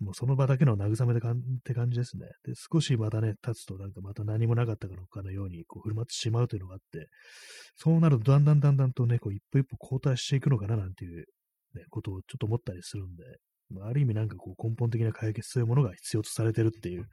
[0.00, 2.26] もうその場だけの慰めでかんって感じですね。
[2.44, 7.08] で、少しまたね、経つとなんかまた何もなかったかのようにこう振る舞ってしまうというのがあって、
[7.76, 11.26] そうなるとだんだんだんだんとね、こう一歩一歩後退していくのかななんていう、
[11.74, 13.24] ね、ことをちょっと思ったりするんで、
[13.70, 17.06] まあ、ある意味なんかこう根本的な解決というものが必要とされてるっていう、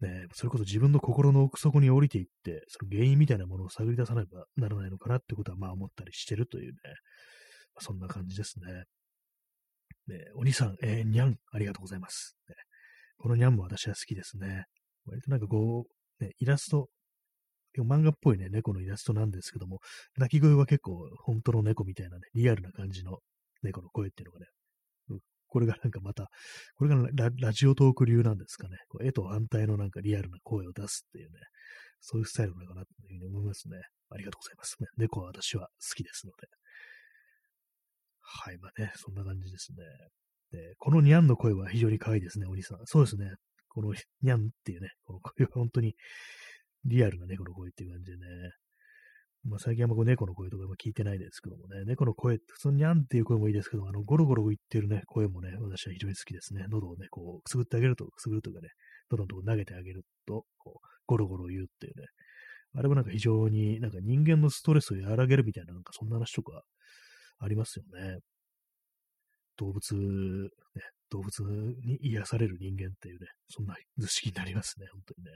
[0.00, 6.78] ね、それこそ自分の心の奥底に降りていって、その原因みたいなものを探り出さなければならないのかなってことはまあ思ったりしてるというね、
[7.74, 8.84] まあ、そんな感じですね。
[10.08, 12.36] ね、お兄さん、えー、にゃん、ありがとうございます。
[12.48, 12.56] ね、
[13.18, 14.64] このにゃんも私は好きですね。
[15.06, 15.86] 割となんかこ
[16.20, 16.88] う、ね、イラスト、
[17.78, 19.78] 漫画っぽいね、猫のイラストなんですけども、
[20.18, 23.18] 鳴き声は結構本当の猫みたいなね、リアルな感じの
[23.62, 24.46] 猫の声っていうのがね、
[25.10, 26.30] うんこれがなんかまた、
[26.76, 28.78] これがララジオトーク流なんですかね。
[28.88, 31.40] こう絵と反対のなんかリアルな声を出すっていうね、
[32.00, 33.76] そういうスタイルなのかなというふうに思いますね。
[34.10, 34.76] ありがとうございます。
[34.80, 36.48] ね、猫は私は好きですので。
[38.22, 39.84] はい、まあね、そんな感じですね。
[40.52, 42.78] で、このニャンの声は非常に可愛いですね、お兄さん。
[42.84, 43.32] そうですね。
[43.68, 43.92] この
[44.22, 45.94] ニャンっていうね、この声は本当に
[46.84, 48.24] リアルな猫の声っていう感じでね。
[49.44, 56.66] まあ、最近はこう猫の声とか聞いてないですけどもね、猫の声、普通にニャンっていう声もいいですけど、あの、ゴロゴロ言ってるね、声もね、私は非常に好きですね。
[56.68, 58.68] 喉をね、こう、くすぐってあげると、くすぐるとかね、
[59.10, 62.06] 喉のとこ投げてあげると、こう、ゴロゴロ言うっていうね。
[62.74, 66.62] あれもなんか非常になんか人間のストレスを和らげるみたいな、なんかそんな話とか
[67.38, 68.18] ありますよね。
[69.58, 70.48] 動物、ね、
[71.10, 71.42] 動物
[71.84, 75.30] に癒される人間っていうね、そんな図式になりますね、本当にね。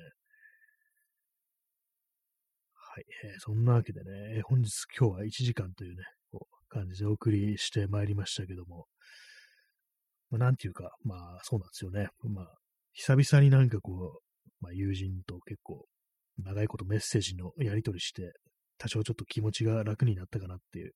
[2.96, 8.86] はい、えー、そんなわけでね、本日今日は1時間というね、こう感じでお送りしてまいりましたけども、
[10.30, 12.08] まあ、なんていうか、まあそうなんですよね。
[12.22, 12.46] まあ、
[12.94, 15.84] 久々になんかこう、まあ友人と結構
[16.42, 18.32] 長いことメッセージのやり取りして、
[18.78, 20.92] 多少ちょっと気持ちが楽になったかなっていう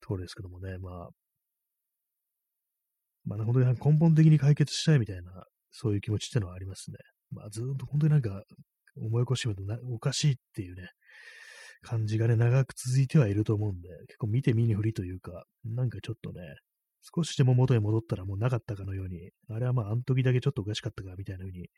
[0.00, 1.08] ところですけどもね、まあ、
[3.26, 6.96] まあ、本当に根本的に解決したいみたいな、そういう気持ちってのはありますね。
[7.30, 8.42] まあ、ずっと本当になんか、
[8.96, 9.62] 思い越しめと
[9.92, 10.88] おかしいっていうね、
[11.82, 16.40] 感じがね、長く続いてはいると思うんで、結構見て見ぬふりというか、なんかちょっとね、
[17.02, 21.68] 少しでも元へ戻ったらもうなかったかのように、あれはまあ、あの時だけちょっとおかしかったかみたいな風に、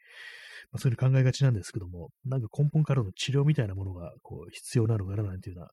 [0.73, 5.71] まあ、そういう考えがちなんですけども、なんか根本からの治療みたいなものが、こう、必要なのかななんていうような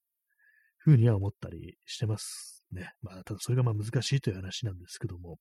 [0.86, 2.91] 風には思ったりしてますね。
[3.01, 5.38] まあ、ただそれがまあ難しいという話なんですけども、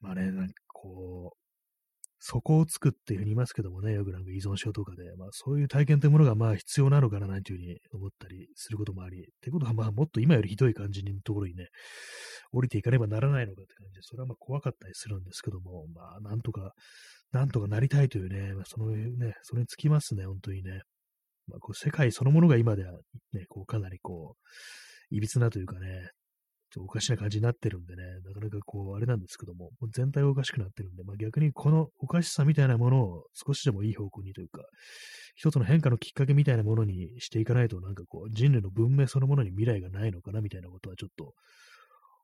[0.00, 1.49] まあね、なんかこう、
[2.22, 11.68] そこをつくっていうふうに言いますけどもね、よくなんか依存症とかで、まあそういう体験というものがまあ必要なのかななんていうふうに思ったりすることもあり、ってことはまあもっと今よりひどい感じのところにね、
[12.52, 16.72] 降りていかねばならないのかって感じで、それはまあ怖かったりするんですけども、まあなんとか、
[17.32, 20.82] なんとかなりたいというね、まあ、そのね、それにつきますね、本当にね。
[21.46, 22.92] まあ、こう世界そのものが今では
[23.32, 24.36] ね、こうかなりこ
[25.10, 26.10] う、いびつなというかね、
[26.78, 34.62] おかしな感じになってるんでね、なかなかこう、あれなんですけども、も全体がおかしくなってるんで、まあ、逆にこのおかしさみたいなものを少しでもいい方向にというか、
[35.34, 41.34] 一つの変化のきっかけみたいなものにしていかないと、なんかこう、人類の文明そのものに未来がないのかなみたいなことはちょっと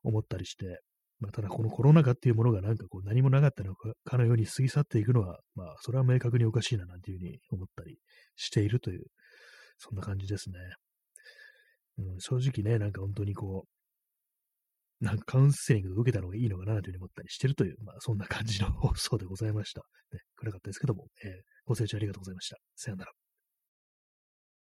[0.03, 0.81] 思ったりして、
[1.19, 7.97] まあ、ただこのコロナ禍っていうものがなんかこう何もなかったのかのように過ぎ去っていくのは、まあ、それは明確におかしいななんていうふうに思ったり
[8.35, 9.05] しているという、
[9.77, 10.59] そんな感じですね。
[11.97, 13.76] うん、正直ね、なんか本当にこう、
[14.99, 19.81] なんかカウンセリング受けたのがいいのかなというふうに思ったりしてるという、まあそんな感じの放送でございました。
[20.11, 21.31] ね、暗かったですけども、えー、
[21.65, 22.57] ご清聴ありがとうございました。
[22.75, 23.26] さよなら。